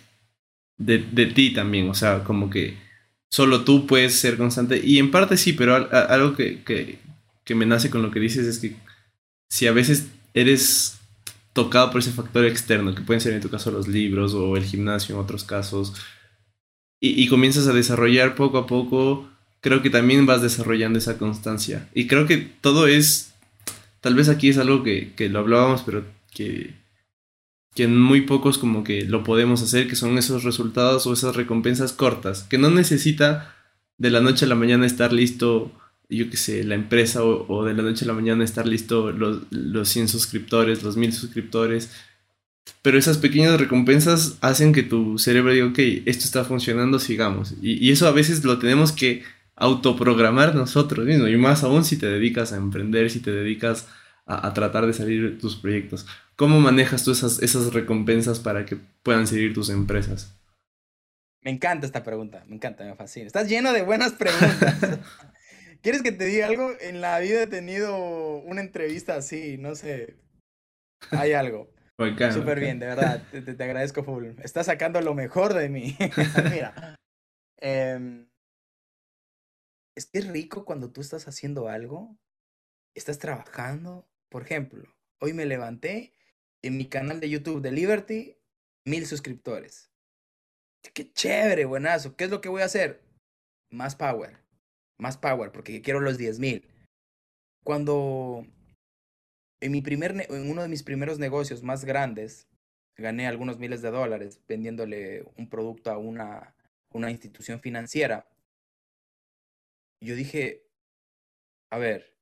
[0.76, 2.76] de, de ti también, o sea, como que
[3.30, 4.80] solo tú puedes ser constante.
[4.84, 6.98] Y en parte sí, pero algo que, que,
[7.44, 8.76] que me nace con lo que dices es que
[9.48, 10.98] si a veces eres
[11.52, 14.64] tocado por ese factor externo, que pueden ser en tu caso los libros o el
[14.64, 15.94] gimnasio en otros casos,
[17.00, 19.28] y, comienzas a desarrollar poco a poco,
[19.60, 21.88] creo que también vas desarrollando esa constancia.
[21.94, 23.34] Y creo que todo es,
[24.00, 26.74] tal vez aquí es algo que, que lo hablábamos, pero que,
[27.74, 31.92] que muy pocos como que lo podemos hacer, que son esos resultados o esas recompensas
[31.92, 33.54] cortas, que no necesita
[33.98, 35.72] de la noche a la mañana estar listo
[36.08, 39.42] yo qué sé, la empresa o, de la noche a la mañana estar listo los,
[39.50, 41.90] los 100 suscriptores, los 1000 suscriptores.
[42.82, 47.54] Pero esas pequeñas recompensas hacen que tu cerebro diga, ok, esto está funcionando, sigamos.
[47.60, 49.22] Y, eso a veces lo tenemos que
[49.56, 51.30] autoprogramar nosotros mismos.
[51.30, 53.88] Y más aún si te dedicas a emprender, si te dedicas
[54.26, 56.06] a, tratar de salir de tus proyectos.
[56.36, 60.34] ¿Cómo manejas tú esas, esas recompensas para que puedan seguir tus empresas?
[61.42, 63.26] Me encanta esta pregunta, me encanta, me fascina.
[63.26, 64.98] Estás lleno de buenas preguntas.
[65.82, 66.72] ¿Quieres que te diga algo?
[66.80, 70.16] En la vida he tenido una entrevista así, no sé.
[71.12, 71.70] Hay algo.
[72.32, 73.22] Súper bien, de verdad.
[73.30, 74.26] Te, te, agradezco full.
[74.42, 75.96] Estás sacando lo mejor de mí.
[76.50, 76.96] Mira.
[77.58, 78.26] Eh,
[79.96, 82.18] es que es rico cuando tú estás haciendo algo,
[82.94, 84.06] estás trabajando.
[84.28, 84.84] Por ejemplo,
[85.20, 86.14] hoy me levanté
[86.62, 88.36] en mi canal de YouTube de Liberty,
[88.84, 89.90] mil suscriptores.
[90.92, 92.14] Qué chévere, buenazo.
[92.14, 93.02] ¿Qué es lo que voy a hacer?
[93.70, 94.46] Más power
[94.98, 96.64] más power, porque quiero los 10.000.
[97.64, 98.46] Cuando
[99.66, 102.48] en, mi primer en uno de mis primeros negocios más grandes,
[102.96, 106.54] gané algunos miles de dólares vendiéndole un producto a una,
[106.90, 108.28] una institución financiera,
[110.00, 110.66] yo dije,
[111.70, 112.16] a ver,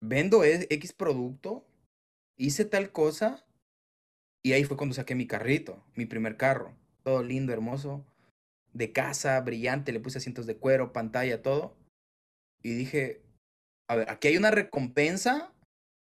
[0.00, 1.66] vendo e, X producto,
[2.36, 3.46] hice tal cosa,
[4.42, 8.04] y ahí fue cuando saqué mi carrito, mi primer carro, todo lindo, hermoso,
[8.72, 11.76] de casa, brillante, le puse asientos de cuero, pantalla, todo.
[12.62, 13.22] Y dije,
[13.88, 15.52] a ver, aquí hay una recompensa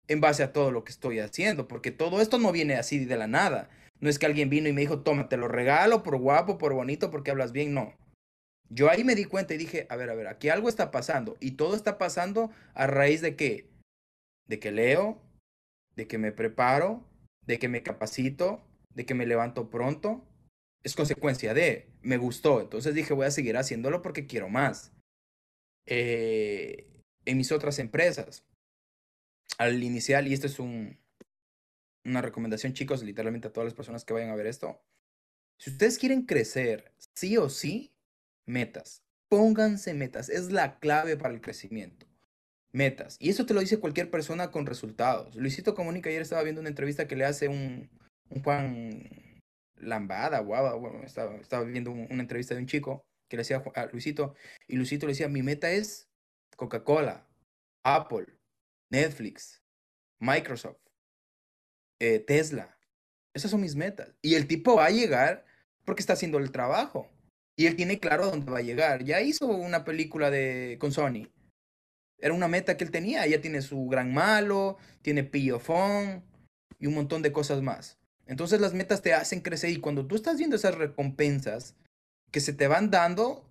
[0.08, 3.18] en base a todo lo que estoy haciendo, porque todo esto no viene así de
[3.18, 3.70] la nada.
[3.99, 6.74] No es que alguien vino y me dijo, toma, te lo regalo por guapo, por
[6.74, 7.93] bonito, porque hablas bien, no.
[8.70, 11.38] Yo ahí me di cuenta y dije, a ver, a ver, aquí algo está pasando.
[11.39, 13.70] Y todo está pasando a raíz de qué?
[14.47, 15.22] De que leo,
[15.95, 17.03] de que me preparo,
[17.45, 18.62] de que me capacito,
[18.93, 20.24] de que me levanto pronto.
[20.84, 22.62] Es consecuencia de, me gustó.
[22.62, 24.93] Entonces dije, voy a seguir haciéndolo porque quiero más.
[25.86, 28.45] Eh, en mis otras empresas.
[29.58, 30.98] Al inicial, y esto es un,
[32.06, 34.82] una recomendación, chicos, literalmente a todas las personas que vayan a ver esto.
[35.58, 37.93] Si ustedes quieren crecer, sí o sí,
[38.45, 39.04] metas.
[39.30, 40.30] Pónganse metas.
[40.30, 42.06] Es la clave para el crecimiento.
[42.72, 43.18] Metas.
[43.20, 45.36] Y eso te lo dice cualquier persona con resultados.
[45.36, 47.89] Luisito Comunica ayer estaba viendo una entrevista que le hace un,
[48.30, 49.10] un Juan
[49.76, 54.36] Lambada, bueno, estaba, estaba viendo una entrevista de un chico que le decía a Luisito,
[54.68, 56.10] y Luisito le decía, mi meta es
[56.56, 57.28] Coca-Cola,
[57.84, 58.26] Apple,
[58.89, 59.61] Netflix,
[60.19, 60.79] Microsoft,
[61.99, 62.77] eh, Tesla.
[63.33, 64.15] Esas son mis metas.
[64.21, 65.45] Y el tipo va a llegar
[65.85, 67.09] porque está haciendo el trabajo.
[67.55, 69.03] Y él tiene claro dónde va a llegar.
[69.03, 71.27] Ya hizo una película de, con Sony.
[72.19, 73.25] Era una meta que él tenía.
[73.27, 76.23] Ya tiene su gran malo, tiene pillofón
[76.79, 77.97] y un montón de cosas más.
[78.25, 81.75] Entonces las metas te hacen crecer y cuando tú estás viendo esas recompensas,
[82.31, 83.49] que se te van dando,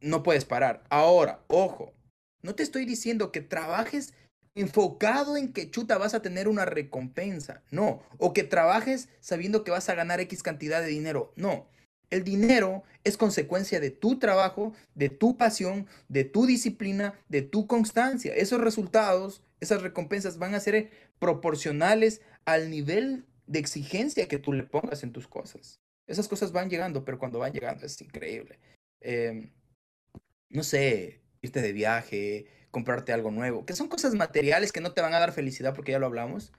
[0.00, 0.82] no puedes parar.
[0.90, 1.94] Ahora, ojo,
[2.42, 4.14] no te estoy diciendo que trabajes
[4.56, 9.70] enfocado en que chuta vas a tener una recompensa, no, o que trabajes sabiendo que
[9.70, 11.68] vas a ganar X cantidad de dinero, no.
[12.08, 17.66] El dinero es consecuencia de tu trabajo, de tu pasión, de tu disciplina, de tu
[17.66, 18.32] constancia.
[18.34, 24.62] Esos resultados, esas recompensas van a ser proporcionales al nivel de exigencia que tú le
[24.62, 25.80] pongas en tus cosas.
[26.06, 28.58] Esas cosas van llegando, pero cuando van llegando es increíble.
[29.00, 29.50] Em,
[30.48, 32.46] no sé, irte de viaje,
[32.76, 35.92] comprarte algo nuevo, que son cosas materiales que no te van a dar felicidad porque
[35.92, 36.52] ya lo hablamos,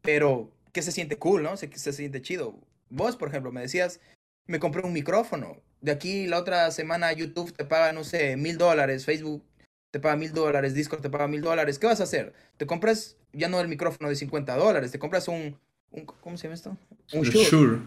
[0.00, 1.58] pero que se siente cool, ¿no?
[1.58, 2.58] Se, se siente chido.
[2.88, 4.00] Vos, por ejemplo, me decías,
[4.46, 5.60] me compré un micrófono.
[5.82, 9.44] De aquí la otra semana YouTube te paga, no sé, mil dólares, Facebook
[9.90, 11.78] te paga mil dólares, Discord te paga mil dólares.
[11.78, 12.32] ¿Qué vas a hacer?
[12.56, 15.60] Te compras ya no el micrófono de 50 dólares, te compras un,
[15.90, 16.78] un ¿cómo se llama esto?
[17.12, 17.82] Un Shure.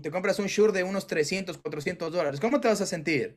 [0.00, 2.38] te compras un Shure de unos 300, 400 dólares.
[2.38, 3.36] ¿Cómo te vas a sentir?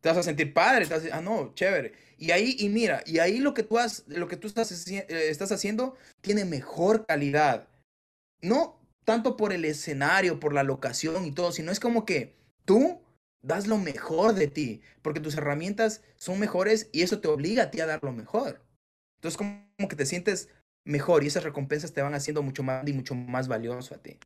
[0.00, 1.92] Te vas a sentir padre, te vas a ah, no, chévere.
[2.18, 5.06] Y ahí, y mira, y ahí lo que tú, has, lo que tú estás, eh,
[5.08, 7.68] estás haciendo tiene mejor calidad.
[8.40, 12.34] No tanto por el escenario, por la locación y todo, sino es como que
[12.66, 13.00] tú
[13.42, 17.70] das lo mejor de ti, porque tus herramientas son mejores y eso te obliga a
[17.70, 18.60] ti a dar lo mejor.
[19.16, 20.50] Entonces, como que te sientes
[20.84, 24.18] mejor y esas recompensas te van haciendo mucho más y mucho más valioso a ti.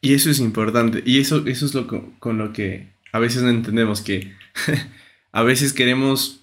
[0.00, 1.86] Y eso es importante, y eso, eso es lo
[2.18, 4.32] con lo que a veces no entendemos, que
[5.32, 6.40] a veces queremos,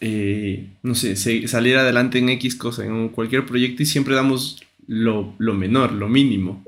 [0.00, 1.16] eh, no sé,
[1.48, 6.08] salir adelante en X cosa, en cualquier proyecto y siempre damos lo, lo menor, lo
[6.08, 6.64] mínimo.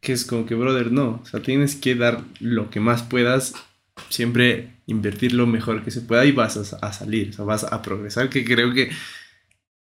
[0.00, 3.54] Que es como que, brother, no, o sea, tienes que dar lo que más puedas
[4.08, 8.30] siempre invertir lo mejor que se pueda y vas a, salir, o vas a progresar,
[8.30, 8.90] que creo que,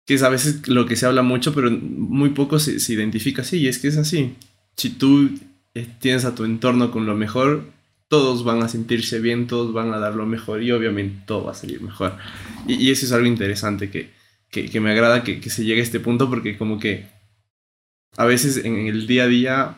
[0.06, 3.42] que, es a veces lo que se habla mucho, pero muy poco se, se identifica
[3.42, 4.36] así, y es que es así.
[4.78, 5.30] Si tú
[5.76, 7.75] eh, tienes a tu entorno con lo mejor,
[8.08, 11.52] todos van a sentirse bien, todos van a dar lo mejor y obviamente todo va
[11.52, 12.18] a salir mejor.
[12.68, 14.12] Y, eso es algo interesante que,
[14.50, 17.08] que, me agrada que, que, se llegue a este punto porque como que
[18.18, 19.78] a veces en el día a día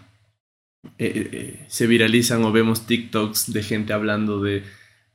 [0.99, 4.63] eh, eh, eh, se viralizan o vemos TikToks de gente hablando de,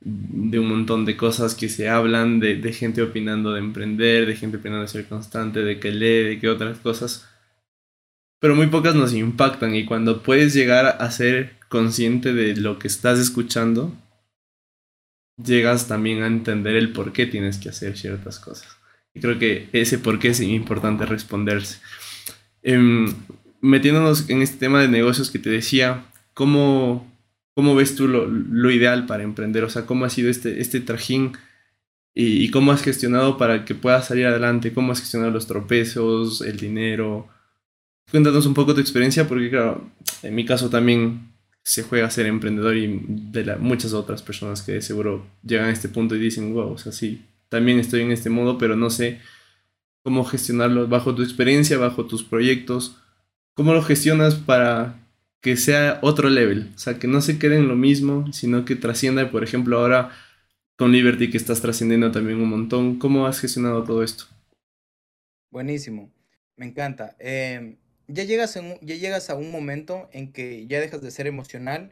[0.01, 4.35] de un montón de cosas que se hablan, de, de, gente opinando de emprender, de
[4.35, 7.27] gente opinando de ser constante, de que lee, de que otras cosas.
[8.43, 12.89] Pero muy pocas nos impactan y cuando puedes llegar a ser consciente de lo que
[12.89, 13.95] estás escuchando,
[15.41, 18.67] llegas también a entender el por qué tienes que hacer ciertas cosas.
[19.13, 21.79] Y creo que ese por qué es importante responderse.
[22.63, 23.05] Eh,
[23.61, 27.09] metiéndonos en este tema de negocios que te decía, ¿cómo,
[27.55, 29.63] cómo ves tú lo, lo, ideal para emprender?
[29.63, 31.31] O sea, ¿cómo ha sido este, este trajín
[32.13, 34.73] y, y, cómo has gestionado para que puedas salir adelante?
[34.73, 37.29] ¿Cómo has gestionado los tropezos, el dinero?
[38.11, 39.89] Cuéntanos un poco tu experiencia, porque claro,
[40.21, 41.31] en mi caso también
[41.63, 45.89] se juega a ser emprendedor y de muchas otras personas que seguro llegan a este
[45.89, 49.19] punto y dicen, wow, o sea, sí, también estoy en este modo, pero no sé
[50.03, 52.97] cómo gestionarlo bajo tu experiencia, bajo tus proyectos
[53.55, 54.99] ¿Cómo lo gestionas para
[55.39, 56.71] que sea otro level?
[56.73, 60.09] O sea, que no se quede en lo mismo, sino que trascienda, por ejemplo, ahora
[60.75, 62.97] con Liberty que estás trascendiendo también un montón.
[62.97, 64.25] ¿Cómo has gestionado todo esto?
[65.51, 66.11] Buenísimo,
[66.55, 67.15] me encanta.
[67.19, 67.77] Em,
[68.07, 71.91] ya, llegas ya llegas a un momento en que ya dejas de ser emocional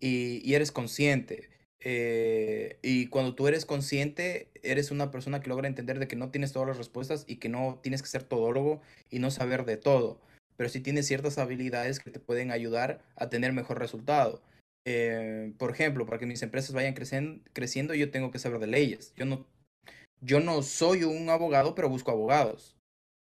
[0.00, 1.50] y, eres consciente.
[1.80, 6.30] Eh, y cuando tú eres consciente, eres una persona que logra entender de que no
[6.30, 8.80] tienes todas las respuestas y que no tienes que ser todólogo
[9.10, 10.20] y no saber de todo
[10.56, 14.42] pero sí tienes ciertas habilidades que te pueden ayudar a tener mejor resultado.
[14.84, 19.12] Eh, por ejemplo, para que mis empresas vayan creciendo, yo tengo que saber de leyes.
[19.16, 19.46] Yo no,
[20.20, 22.76] yo no soy un abogado, pero busco abogados.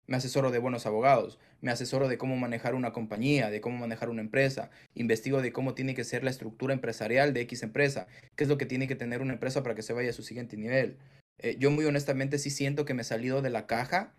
[0.08, 1.40] Me asesoro de buenos abogados.
[1.66, 4.70] Me asesoro de cómo manejar una compañía, de cómo manejar una empresa.
[4.94, 8.06] Investigo de cómo tiene que ser la estructura empresarial de X empresa.
[8.36, 10.22] ¿Qué es lo que tiene que tener una empresa para que se vaya a su
[10.22, 11.00] siguiente nivel?
[11.40, 14.14] Eh, yo muy honestamente sí siento que me he salido de la caja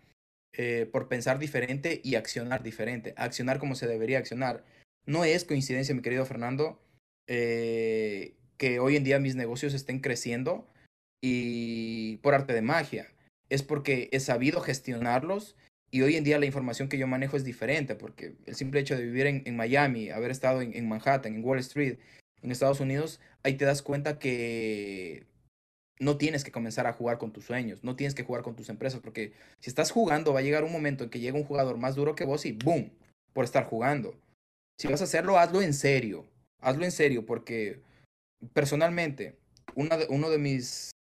[0.57, 4.65] eh, por pensar diferente y accionar diferente, accionar como se debería accionar.
[5.05, 6.81] No es coincidencia, mi querido Fernando,
[7.27, 10.67] eh, que hoy en día mis negocios estén creciendo
[11.23, 13.07] y por arte de magia.
[13.47, 15.55] Es porque he sabido gestionarlos
[15.91, 18.95] y hoy en día la información que yo manejo es diferente, porque el simple hecho
[18.95, 21.97] de vivir en, Miami, haber estado en Manhattan, en Wall Street,
[22.41, 25.25] en Estados Unidos, ahí te das cuenta que
[25.99, 28.69] no tienes que comenzar a jugar con tus sueños, no tienes que jugar con tus
[28.69, 31.77] empresas, porque si estás jugando va a llegar un momento en que llega un jugador
[31.77, 32.91] más duro que vos y ¡boom!
[33.33, 34.15] por estar jugando.
[34.77, 36.25] Si vas a hacerlo, hazlo en serio,
[36.59, 37.81] hazlo en serio, porque
[38.53, 39.37] personalmente,
[39.75, 40.91] una de, uno de mis,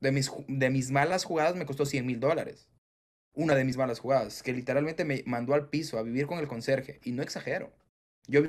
[0.00, 2.68] de, mis, de mis malas jugadas me costó 100 mil dólares.
[3.36, 6.48] Una de mis malas jugadas, que literalmente me mandó al piso a vivir con el
[6.48, 7.72] conserje, y no exagero.
[8.26, 8.40] Yo,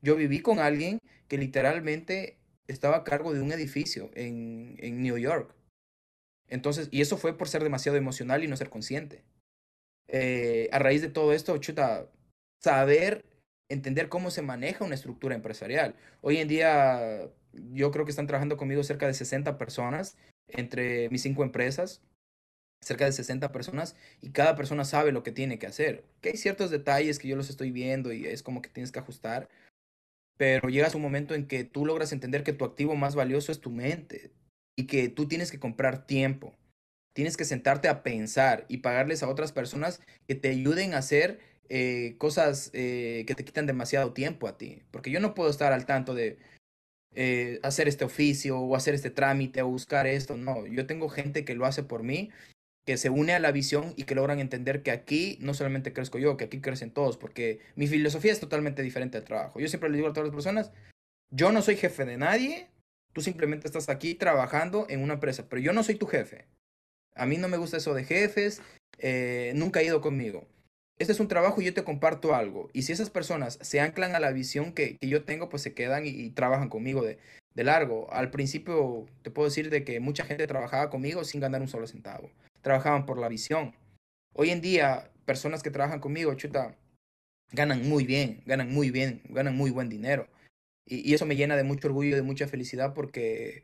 [0.00, 2.36] yo viví con alguien que literalmente
[2.68, 5.52] estaba a cargo de un edificio en, en New York.
[6.48, 9.24] Entonces, y eso fue por ser demasiado emocional y no ser consciente.
[10.08, 12.08] Eh, a raíz de todo esto, chuta,
[12.62, 13.24] saber
[13.68, 15.96] entender cómo se maneja una estructura empresarial.
[16.20, 20.16] Hoy en día, yo creo que están trabajando conmigo cerca de 60 personas
[20.48, 22.02] entre mis cinco empresas,
[22.84, 26.04] cerca de 60 personas, y cada persona sabe lo que tiene que hacer.
[26.20, 28.98] Que hay ciertos detalles que yo los estoy viendo y es como que tienes que
[28.98, 29.48] ajustar,
[30.36, 33.60] pero llegas un momento en que tú logras entender que tu activo más valioso es
[33.60, 34.30] tu mente
[34.76, 36.54] y que tú tienes que comprar tiempo.
[37.14, 41.38] Tienes que sentarte a pensar y pagarles a otras personas que te ayuden a hacer
[41.68, 44.82] eh, cosas eh, que te quitan demasiado tiempo a ti.
[44.90, 46.38] Porque yo no puedo estar al tanto de
[47.14, 50.36] eh, hacer este oficio o hacer este trámite o buscar esto.
[50.36, 52.30] No, yo tengo gente que lo hace por mí,
[52.84, 56.18] que se une a la visión y que logran entender que aquí no solamente crezco
[56.18, 59.60] yo, que aquí crecen todos, porque mi filosofía es totalmente diferente al trabajo.
[59.60, 60.72] Yo siempre le digo a todas las personas,
[61.30, 62.68] yo no soy jefe de nadie,
[63.12, 66.46] tú simplemente estás aquí trabajando en una empresa, pero yo no soy tu jefe.
[67.14, 68.60] A mí no me gusta eso de jefes,
[69.54, 70.46] nunca ha ido conmigo
[70.98, 72.70] este es un trabajo y yo te comparto algo.
[72.72, 75.74] Y si esas personas se anclan a la visión que, que yo tengo, pues se
[75.74, 77.18] quedan y, trabajan conmigo de,
[77.54, 78.12] de, largo.
[78.12, 81.86] Al principio te puedo decir de que mucha gente trabajaba conmigo sin ganar un solo
[81.86, 82.30] centavo.
[82.64, 83.76] Trabajaban por la visión.
[84.32, 86.76] Hoy en día, personas que trabajan conmigo, chuta,
[87.52, 90.28] ganan muy bien, ganan muy bien, ganan muy buen dinero.
[90.84, 93.62] Y, eso me llena de mucho orgullo y de mucha felicidad porque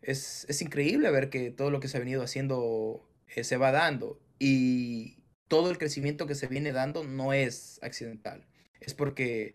[0.00, 3.06] es, es increíble ver que todo lo que se ha venido haciendo
[3.36, 4.18] eh, se va dando.
[4.38, 8.44] Y, todo el crecimiento que se viene dando no es accidental.
[8.80, 9.54] Es porque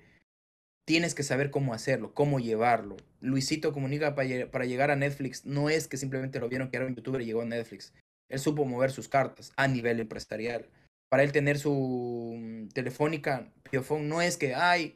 [0.85, 2.97] tienes que saber cómo hacerlo, cómo llevarlo.
[3.21, 6.95] Luisito Comunica para, llegar a Netflix no es que simplemente lo vieron que era un
[6.95, 7.93] youtuber y llegó a Netflix.
[8.29, 10.67] Él supo mover sus cartas a nivel empresarial.
[11.09, 14.95] Para él tener su mm, telefónica, Piofón, no es que, ay,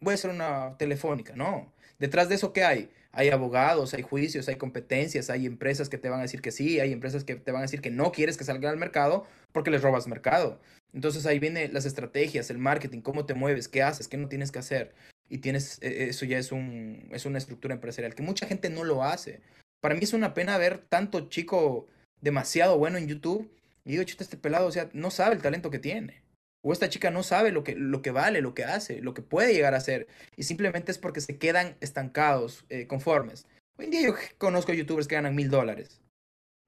[0.00, 1.72] voy a hacer una telefónica, no.
[1.98, 2.90] Detrás de eso, ¿qué hay?
[3.12, 6.80] Hay abogados, hay juicios, hay competencias, hay empresas que te van a decir que sí,
[6.80, 9.70] hay empresas que te van a decir que no quieres que salga al mercado porque
[9.70, 10.60] les robas mercado.
[10.92, 14.52] Entonces ahí vienen las estrategias, el marketing, cómo te mueves, qué haces, qué no tienes
[14.52, 14.94] que hacer.
[15.28, 18.84] Y tienes, e, eso ya es, un, es una estructura empresarial que mucha gente no
[18.84, 19.40] lo hace.
[19.80, 21.86] Para mí es una pena ver tanto chico
[22.20, 23.50] demasiado bueno en YouTube
[23.84, 26.22] y digo, chuta, este pelado, o sea, no sabe el talento que tiene.
[26.62, 29.22] O esta chica no sabe lo que, lo que vale, lo que hace, lo que
[29.22, 30.06] puede llegar a hacer.
[30.36, 33.46] Y simplemente es porque se quedan estancados, eh, conformes.
[33.78, 36.00] Hoy en día yo conozco youtubers que ganan mil dólares.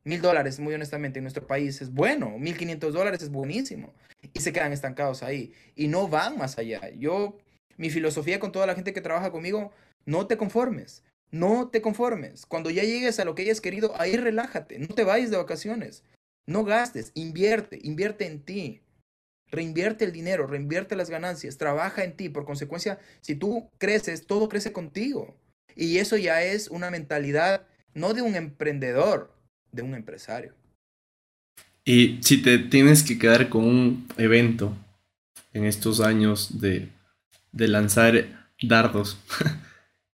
[0.05, 2.38] Mil dólares, muy honestamente, en nuestro país es bueno.
[2.38, 3.92] Mil quinientos dólares es buenísimo.
[4.32, 5.53] Y se quedan estancados ahí.
[5.76, 6.90] Y no van más allá.
[6.96, 7.36] Yo,
[7.76, 9.72] mi filosofía con toda la gente que trabaja conmigo,
[10.07, 11.05] no te conformes.
[11.33, 12.47] No te conformes.
[12.47, 14.78] Cuando ya llegues a lo que hayas querido, ahí relájate.
[14.78, 16.05] No te vayas de vacaciones.
[16.47, 17.11] No gastes.
[17.14, 17.80] Invierte.
[17.83, 18.83] Invierte en ti.
[19.51, 22.30] Reinvierte el dinero, reinvierte las ganancias, trabaja en ti.
[22.30, 25.37] Por consecuencia, si tú creces, todo crece contigo.
[25.76, 29.30] Y eso ya es una mentalidad no de un emprendedor,
[29.70, 30.55] de un empresario.
[31.85, 34.74] Y si te tienes que quedar con un evento
[35.53, 36.89] en estos años de,
[37.51, 39.18] de lanzar dardos,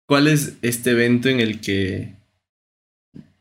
[0.08, 2.16] ¿cuál es este evento en el que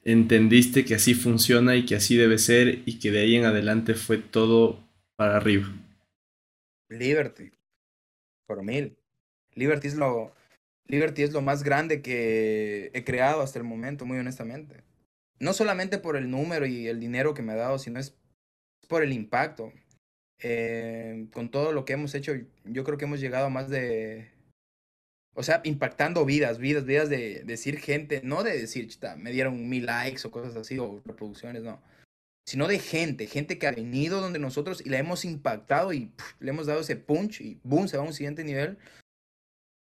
[0.04, 3.94] entendiste que así funciona y que así debe ser y que de ahí en adelante
[3.94, 4.82] fue todo
[5.16, 5.68] para arriba?
[6.88, 7.50] Liberty.
[8.46, 8.96] Por mil.
[9.54, 10.34] Liberty es lo,
[10.88, 14.82] es lo más grande que he creado hasta el momento, muy honestamente.
[15.38, 18.16] No solamente por el número y el dinero que me ha dado, sino es
[18.88, 19.72] por el impacto.
[20.38, 22.32] Eh, con todo lo que hemos hecho,
[22.64, 24.30] yo creo que hemos llegado a más de...
[25.34, 29.86] O sea, impactando vidas, vidas, vidas de, decir gente, no de decir, me dieron mil
[29.86, 31.80] likes o cosas así, o reproducciones, no
[32.44, 36.50] sino de gente, gente que ha venido donde nosotros y la hemos impactado y le
[36.50, 38.78] hemos dado ese punch y boom, se va a un siguiente nivel.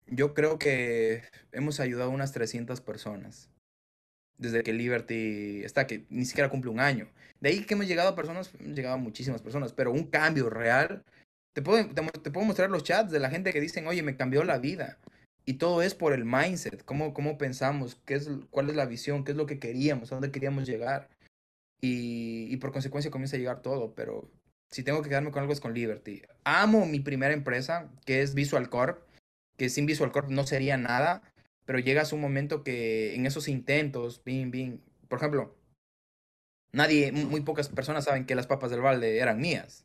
[0.06, 1.22] Yo creo que
[1.52, 3.48] hemos ayudado a unas 300 personas
[4.38, 7.08] desde que Liberty está, que ni siquiera cumple un año.
[7.40, 10.50] De ahí que hemos llegado a personas, hemos llegado a muchísimas personas, pero un cambio
[10.50, 11.04] real.
[11.52, 14.44] Te puedo, te, puedo mostrar los chats de la gente que dicen, oye, me cambió
[14.44, 14.98] la vida.
[15.50, 19.24] Y todo es por el mindset, cómo, cómo pensamos, qué es, cuál es la visión,
[19.24, 21.10] qué es lo que queríamos, a dónde queríamos llegar
[21.80, 24.30] y, por consecuencia comienza a llegar todo, pero
[24.70, 26.22] si tengo que quedarme con algo es con Liberty.
[26.44, 29.02] Amo mi primera empresa, que es Visual Corp,
[29.56, 31.20] que sin Visual Corp no sería nada,
[31.64, 35.58] pero llegas un momento que en esos intentos, bing, bing, por ejemplo,
[36.70, 39.84] nadie, muy pocas personas saben que las papas del balde eran mías.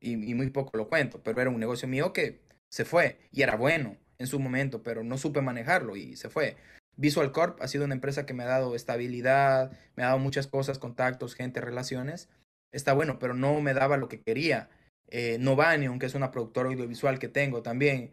[0.00, 2.40] Y, y muy poco lo cuento, pero era un negocio mío que
[2.70, 6.56] se fue y era bueno en su momento, pero no supe manejarlo y se fue.
[6.96, 10.46] Visual Corp ha sido una empresa que me ha dado estabilidad, me ha dado muchas
[10.46, 12.28] cosas, contactos, gente, relaciones.
[12.72, 14.68] Está bueno, pero no me daba lo que quería.
[15.08, 18.10] Eh, Novanium, que es una productora audiovisual que tengo también,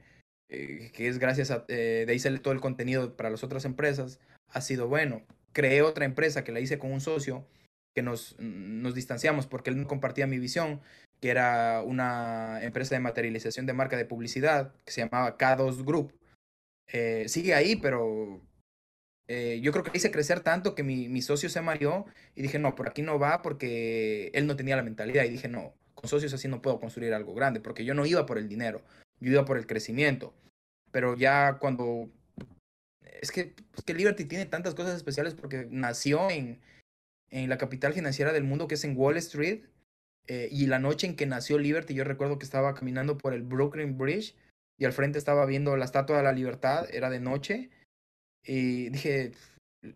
[0.49, 4.19] eh, que es gracias a, eh, de ahí todo el contenido para las otras empresas,
[4.49, 5.23] ha sido bueno.
[5.53, 7.47] Creé otra empresa que la hice con un socio,
[7.95, 10.81] que nos, nos distanciamos porque él no compartía mi visión,
[11.23, 16.11] que era una empresa de materialización de marca de publicidad, que se llamaba K2 Group.
[16.91, 18.41] Eh, sigue ahí, pero
[19.29, 22.05] eh, yo creo que hice crecer tanto que mi, mi socio se mareó
[22.35, 25.47] y dije, no, por aquí no va porque él no tenía la mentalidad y dije,
[25.47, 28.49] no, con socios así no puedo construir algo grande porque yo no iba por el
[28.49, 28.81] dinero,
[29.21, 30.33] yo iba por el crecimiento.
[30.91, 32.09] Pero ya cuando...
[33.21, 36.59] Es que, es que Liberty tiene tantas cosas especiales porque nació en,
[37.29, 39.63] en la capital financiera del mundo que es en Wall Street
[40.27, 43.43] Eh, y la noche en que nació Liberty, yo recuerdo que estaba caminando por el
[43.43, 44.35] Brooklyn Bridge
[44.77, 47.69] y al frente estaba viendo la Estatua de la Libertad, era de noche,
[48.43, 49.33] y dije,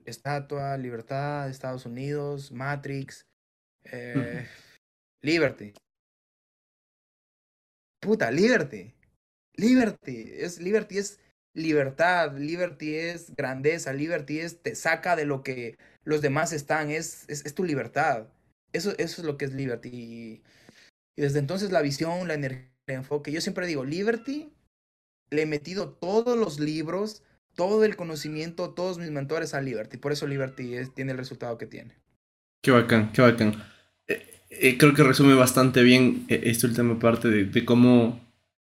[0.05, 3.25] Estatua, Libertad, Estados Unidos, Matrix,
[3.85, 4.47] eh,
[5.21, 5.73] Liberty.
[8.01, 8.93] Puta, Liberty.
[9.55, 10.31] Liberty.
[10.35, 11.19] Es, Liberty es
[11.53, 17.27] libertad, Liberty es grandeza, Liberty es te saca de lo que los demás están, es,
[17.27, 18.27] es, es tu libertad.
[18.73, 19.89] Eso, eso es lo que es Liberty.
[19.89, 20.43] Y,
[21.15, 23.31] desde entonces la visión, la energía, el enfoque.
[23.31, 24.51] Yo siempre digo, Liberty,
[25.29, 27.23] le he metido todos los libros,
[27.55, 29.97] todo el conocimiento, todos mis mentores a Liberty.
[29.97, 31.95] Por eso Liberty es, tiene el resultado que tiene.
[32.61, 33.63] Qué bacán, qué bacán.
[34.07, 38.21] Eh, eh, creo que resume bastante bien eh, esta última parte de, cómo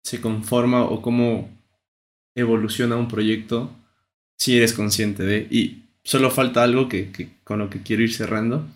[0.04, 1.50] se conforma o cómo
[2.36, 3.76] evoluciona un proyecto
[4.38, 5.48] si eres consciente de.
[5.50, 7.12] Y solo falta algo que
[7.44, 8.68] con lo que quiero ir cerrando.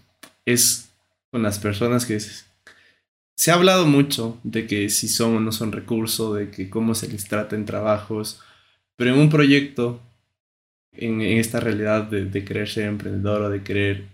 [0.46, 0.89] Es
[1.32, 5.72] con las personas que se ha hablado mucho de que si son o no son
[5.72, 8.42] recursos, de que cómo se les trata en trabajos,
[8.96, 10.02] pero en un proyecto,
[10.92, 14.08] en, esta realidad de, de, querer ser emprendedor o de querer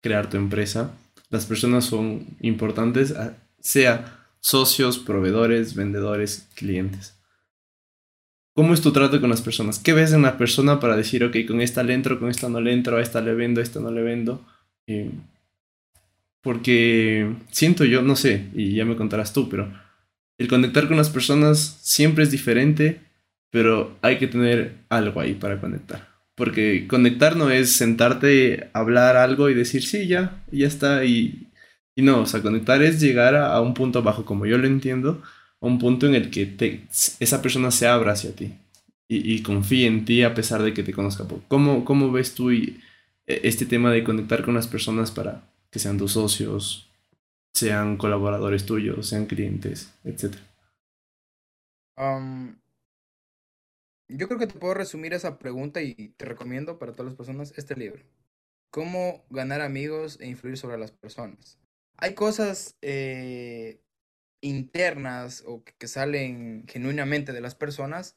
[0.00, 0.92] crear tu empresa,
[1.30, 3.14] las personas son importantes,
[3.60, 7.18] sea socios, proveedores, vendedores, clientes.
[8.54, 9.78] ¿Cómo es tu trato con las personas?
[9.78, 12.60] ¿Qué ves en una persona para decir, ok, con esta le entro, con esta no
[12.60, 14.44] le entro, a esta le vendo, a esta no le vendo?
[14.86, 15.10] Eh,
[16.42, 19.72] porque siento yo, no sé, y ya me contarás tú, pero
[20.38, 23.00] el conectar con las personas siempre es diferente,
[23.50, 26.08] pero hay que tener algo ahí para conectar.
[26.36, 31.04] Porque conectar no es sentarte, hablar algo y decir, sí, ya, ya está.
[31.04, 31.48] Y,
[31.96, 35.22] y no, o sea, conectar es llegar a, un punto bajo, como yo lo entiendo,
[35.58, 36.82] un punto en el que te,
[37.18, 38.52] esa persona se abra hacia ti
[39.08, 41.42] y, y, confíe en ti a pesar de que te conozca poco.
[41.48, 42.78] ¿Cómo, cómo ves tú y,
[43.26, 46.90] e, este tema de conectar con las personas para que sean tus socios,
[47.54, 49.92] sean colaboradores tuyos, sean clientes?
[51.96, 52.56] Um,
[54.08, 57.52] yo creo que te puedo resumir esa pregunta y te recomiendo para todas las personas
[57.56, 58.02] este libro.
[58.70, 61.58] Cómo ganar amigos e influir sobre las personas.
[61.96, 63.80] Hay cosas eh,
[64.40, 68.16] internas o que, salen genuinamente de las personas,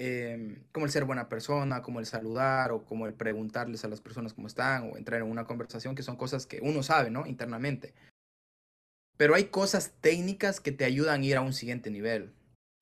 [0.00, 4.00] em, como el ser buena persona, como el saludar o como el preguntarles a las
[4.00, 7.26] personas cómo están o entrar en una conversación, que son cosas que uno sabe, ¿no?
[7.26, 7.94] Internamente.
[9.16, 12.32] Pero hay cosas técnicas que te ayudan a ir a un siguiente nivel.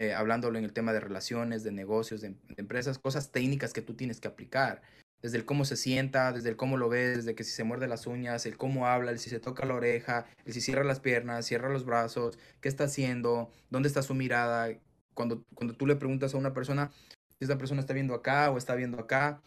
[0.00, 3.82] Eh, hablándolo en el tema de relaciones, de negocios, de, de empresas, cosas técnicas que
[3.82, 4.80] tú tienes que aplicar
[5.22, 7.88] desde el cómo se sienta, desde el cómo lo ves, desde que si se muerde
[7.88, 11.00] las uñas, el cómo habla, el si se toca la oreja, el si cierra las
[11.00, 14.70] piernas, cierra los brazos, qué está haciendo, dónde está su mirada.
[15.18, 16.92] Cuando, cuando tú le preguntas a una persona
[17.38, 19.42] si esta persona está viendo acá o está viendo acá.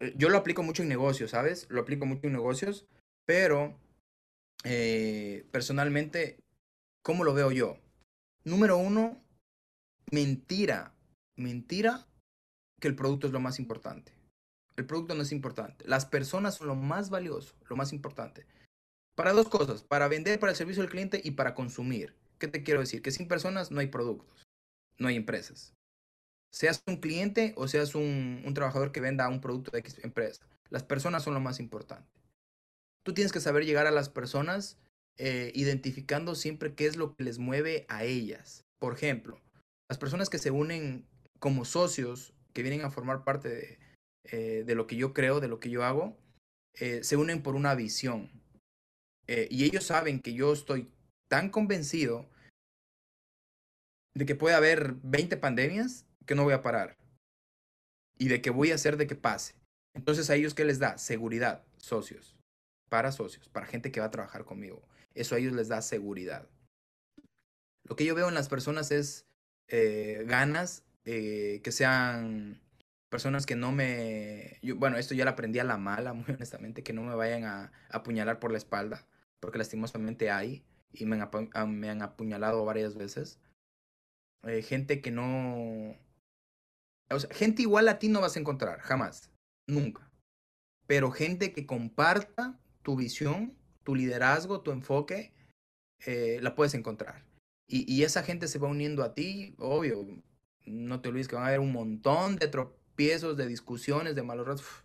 [0.00, 1.66] Eh, yo lo aplico mucho en negocios, ¿sabes?
[1.68, 2.86] Lo aplico mucho en negocios,
[3.26, 3.78] pero
[4.64, 6.38] eh, personalmente,
[7.02, 7.76] ¿cómo lo veo yo?
[8.44, 9.22] Número uno,
[10.10, 10.94] mentira,
[11.36, 12.06] mentira
[12.80, 14.12] que el producto es lo más importante.
[14.76, 15.86] El producto no es importante.
[15.86, 18.46] Las personas son lo más valioso, lo más importante.
[19.14, 22.16] Para dos cosas, para vender para el servicio del cliente y para consumir.
[22.38, 23.00] ¿Qué te quiero decir?
[23.00, 24.43] Que sin personas no hay productos,
[24.98, 25.74] no hay empresas.
[26.52, 30.46] Seas un cliente o seas un, un trabajador que venda un producto de X empresa.
[30.70, 32.08] Las personas son lo más importante.
[33.04, 34.78] Tú tienes que saber llegar a las personas
[35.16, 38.64] eh, identificando siempre qué es lo que les mueve a ellas.
[38.80, 39.40] Por ejemplo,
[39.88, 41.06] las personas que se unen
[41.38, 43.78] como socios, que vienen a formar parte de,
[44.24, 46.16] eh, de lo que yo creo, de lo que yo hago,
[46.80, 48.30] eh, se unen por una visión.
[49.26, 50.90] Y ellos saben que yo estoy
[51.30, 52.28] tan convencido
[54.14, 56.96] de que puede haber 20 pandemias que no voy a parar.
[58.18, 59.54] Y de que voy a hacer de que pase.
[59.94, 60.98] Entonces a ellos, ¿qué les da?
[60.98, 62.36] Seguridad, socios.
[62.88, 64.86] Para socios, para gente que va a trabajar conmigo.
[65.14, 66.48] Eso a ellos les da seguridad.
[67.84, 69.26] Lo que yo veo en las personas es
[69.68, 72.60] ganas que sean
[73.14, 74.58] personas que no me...
[74.76, 77.72] bueno, esto ya lo aprendí a la mala, muy honestamente, que no me vayan a,
[77.90, 79.06] apuñalar por la espalda,
[79.38, 83.38] porque lastimosamente hay y me han, ah, me han apuñalado varias veces.
[84.46, 85.96] Eh, gente que no...
[87.30, 89.30] Gente igual a ti no vas a encontrar, jamás,
[89.66, 90.10] nunca.
[90.86, 95.32] Pero gente que comparta tu visión, tu liderazgo, tu enfoque,
[96.06, 97.24] eh, la puedes encontrar.
[97.66, 100.06] Y, esa gente se va uniendo a ti, obvio.
[100.66, 102.50] No te olvides que van a haber un montón de,
[102.94, 104.84] piezos, de discusiones, de malos ratos,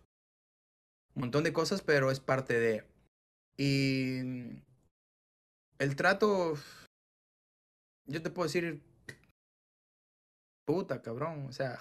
[1.14, 2.84] un montón de cosas, pero es parte de...
[3.56, 4.62] Y
[5.78, 6.54] el trato,
[8.06, 8.80] yo te puedo decir,
[10.64, 11.78] puta, cabrón, o sea,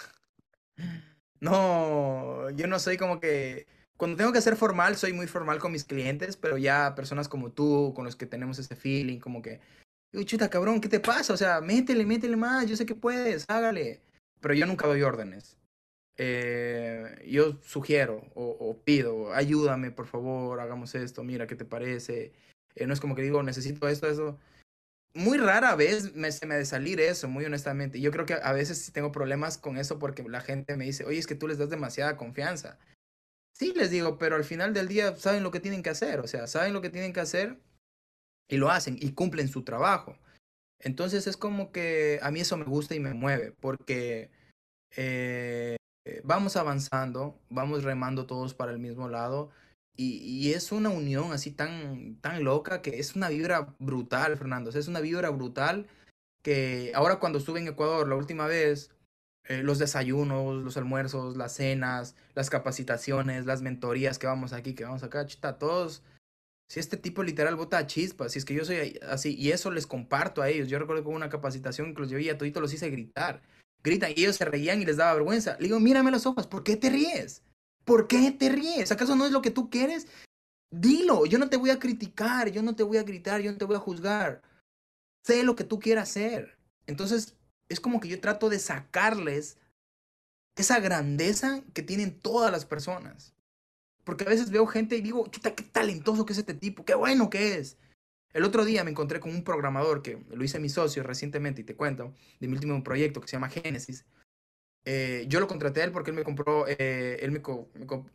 [1.40, 3.68] no, yo no soy como que
[4.00, 7.52] cuando tengo que ser formal, soy muy formal con mis clientes, pero ya personas como
[7.52, 9.60] tú, con los que tenemos ese feeling, como que,
[10.14, 11.34] digo, chuta, cabrón, ¿qué te pasa?
[11.34, 14.02] O sea, métele, métele más, yo sé que puedes, hágale.
[14.40, 15.58] Pero yo nunca doy órdenes.
[16.16, 22.32] Eh, yo sugiero o, pido, ayúdame, por favor, hagamos esto, mira, ¿qué te parece?
[22.76, 24.38] Eh, no es como que digo, necesito esto, eso.
[25.14, 28.00] Muy rara vez me, se me de salir eso, muy honestamente.
[28.00, 31.18] Yo creo que a veces tengo problemas con eso porque la gente me dice, oye,
[31.18, 32.78] es que tú les das demasiada confianza.
[33.54, 36.28] Sí, les digo, pero al final del día saben lo que tienen que hacer, o
[36.28, 37.60] sea, saben lo que tienen que hacer
[38.48, 40.18] y lo hacen y cumplen su trabajo.
[40.80, 44.32] Entonces es como que a mí eso me gusta y me mueve, porque
[44.96, 45.76] eh,
[46.24, 49.52] vamos avanzando, vamos remando todos para el mismo lado
[50.00, 50.18] y,
[50.48, 54.88] y, es una unión así tan, tan loca que es una vibra brutal, Fernando, es
[54.88, 55.88] una vibra brutal
[56.42, 58.92] que ahora cuando estuve en Ecuador la última vez,
[59.50, 64.84] eh, los desayunos, los almuerzos, las cenas, las capacitaciones, las mentorías que vamos aquí, que
[64.84, 66.04] vamos acá, chita, todos.
[66.70, 69.88] Si este tipo literal bota chispas, si es que yo soy así, y eso les
[69.88, 70.68] comparto a ellos.
[70.70, 73.42] Yo recuerdo que hubo una capacitación que los llevé y a todito los hice gritar.
[73.84, 75.56] Gritan y ellos se reían y les daba vergüenza.
[75.60, 77.44] Le digo, mírame los ojos, ¿por qué te ríes?
[77.90, 78.92] ¿Por qué te ríes?
[78.92, 80.06] ¿Acaso no es lo que tú quieres?
[80.70, 83.58] Dilo, yo no te voy a criticar, yo no te voy a gritar, yo no
[83.58, 84.44] te voy a juzgar.
[85.26, 86.60] Sé lo que tú quieras hacer.
[86.86, 87.36] Entonces,
[87.68, 89.58] es como que yo trato de sacarles
[90.56, 93.34] esa grandeza que tienen todas las personas.
[94.04, 96.94] Porque a veces veo gente y digo, chuta, qué talentoso que es este tipo, qué
[96.94, 97.76] bueno que es.
[98.34, 101.64] El otro día me encontré con un programador que lo hice mi socio recientemente y
[101.64, 104.06] te cuento, de mi último proyecto que se llama Genesis.
[104.92, 107.44] Eh, yo lo contraté a él porque él me compró, eh, él me,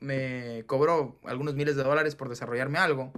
[0.01, 3.13] me, cobró algunos miles de dólares por desarrollarme algo.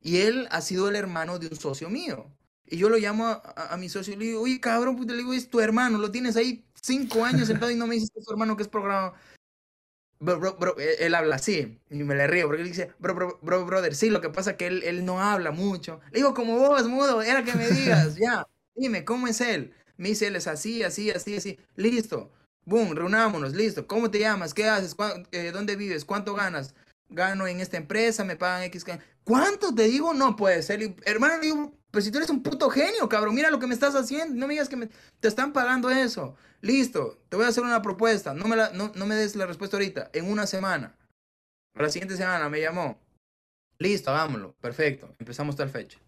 [0.00, 2.26] Y él ha sido el hermano de un socio mío.
[2.66, 5.32] Y yo lo llamo a, mi socio y le digo, oye, cabrón, pues le digo,
[5.32, 8.26] es tu hermano, lo tienes ahí cinco años sentado y no me dices que es
[8.26, 9.12] tu hermano que es programa.
[10.18, 13.14] Bro, bro, bro, e, él, habla así y me le río porque él dice, bro,
[13.14, 16.00] bro, bro, brother, sí, lo que pasa es que él, él no habla mucho.
[16.10, 19.72] Le digo, como vos, mudo, era que me digas, ya, dime, ¿cómo es él?
[19.96, 22.32] Me dice, él es así, así, así, así, listo,
[22.64, 24.54] boom, reunámonos, listo, ¿cómo te llamas?
[24.54, 24.96] ¿Qué haces?
[25.32, 26.04] Eh, ¿Dónde vives?
[26.04, 26.74] ¿Cuánto ganas?
[27.08, 28.84] Gano en esta empresa, me pagan X.
[29.24, 30.14] ¿Cuánto te digo?
[30.14, 30.96] No puede ser.
[31.04, 33.94] hermano, digo, pues si tú eres un puto genio, cabrón, mira lo que me estás
[33.94, 34.34] haciendo.
[34.34, 34.88] No me digas que me,
[35.20, 36.34] te están pagando eso.
[36.60, 38.34] Listo, te voy a hacer una propuesta.
[38.34, 40.10] No me, la, no, no me des la respuesta ahorita.
[40.12, 40.96] En una semana.
[41.74, 42.98] la siguiente semana me llamó.
[43.78, 44.54] Listo, hagámoslo.
[44.60, 45.14] Perfecto.
[45.20, 46.00] Empezamos tal fecha.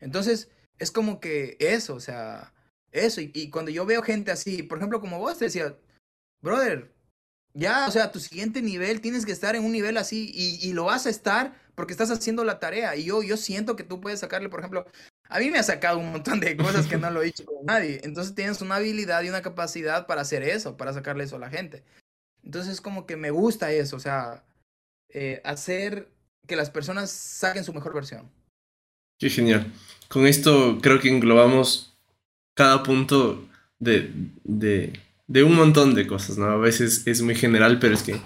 [0.00, 0.48] Entonces,
[0.78, 2.53] es como que eso, o sea,
[2.94, 3.20] eso.
[3.20, 5.76] Y, cuando yo veo gente así, por ejemplo, como vos te decía,
[6.40, 6.92] brother,
[7.52, 10.72] ya, o sea, tu siguiente nivel tienes que estar en un nivel así y, y
[10.72, 12.96] lo vas a estar porque estás haciendo la tarea.
[12.96, 14.86] Y yo, yo siento que tú puedes sacarle, por ejemplo,
[15.28, 17.64] a mí me ha sacado un montón de cosas que no lo he hecho con
[17.64, 18.00] nadie.
[18.04, 21.50] Entonces tienes una habilidad y una capacidad para hacer eso, para sacarle eso a la
[21.50, 21.82] gente.
[22.42, 24.44] Entonces como que me gusta eso, o sea,
[25.08, 26.08] eh, hacer
[26.46, 28.30] que las personas saquen su mejor versión.
[29.18, 29.72] Qué genial.
[30.08, 31.93] Con esto creo que englobamos
[32.54, 33.46] cada punto
[33.78, 34.10] de,
[34.44, 34.92] de,
[35.26, 36.46] de un montón de cosas, ¿no?
[36.46, 38.16] A veces es muy general, pero es que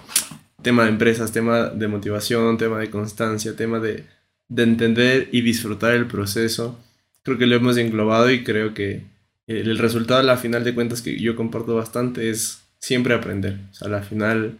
[0.61, 4.05] tema de empresas, tema de motivación, tema de constancia, tema de,
[4.47, 6.79] de entender y disfrutar el proceso.
[7.23, 9.03] Creo que lo hemos englobado y creo que
[9.47, 13.57] el resultado a la final de cuentas que yo comparto bastante es siempre aprender.
[13.71, 14.59] O sea, a la final,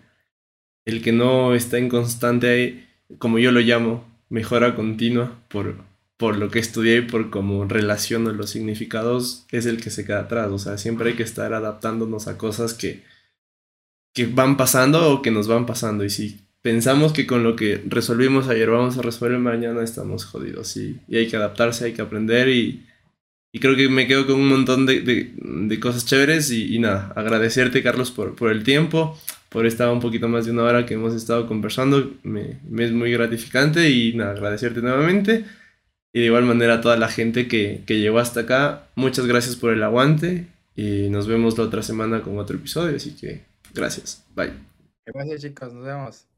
[0.85, 2.87] el que no está en constante,
[3.17, 5.75] como yo lo llamo, mejora continua por,
[6.19, 10.19] por lo que estudié y por cómo relaciono los significados, es el que se queda
[10.19, 10.51] atrás.
[10.51, 13.03] O sea, siempre hay que estar adaptándonos a cosas que
[14.13, 16.03] que van pasando o que nos van pasando.
[16.03, 20.75] Y si pensamos que con lo que resolvimos ayer vamos a resolver mañana, estamos jodidos.
[20.77, 22.85] Y, y hay que adaptarse, hay que aprender y,
[23.51, 26.51] y, creo que me quedo con un montón de, de, cosas chéveres.
[26.51, 29.17] Y, y, nada, agradecerte Carlos por, por el tiempo,
[29.49, 32.11] por esta un poquito más de una hora que hemos estado conversando.
[32.23, 35.45] Me, me es muy gratificante y nada, agradecerte nuevamente.
[36.13, 39.55] Y de igual manera a toda la gente que, que llegó hasta acá, muchas gracias
[39.55, 44.25] por el aguante y nos vemos la otra semana con otro episodio, así que Gracias.
[44.35, 44.53] Bye.
[45.05, 46.28] Gracias chicos, nos vemos.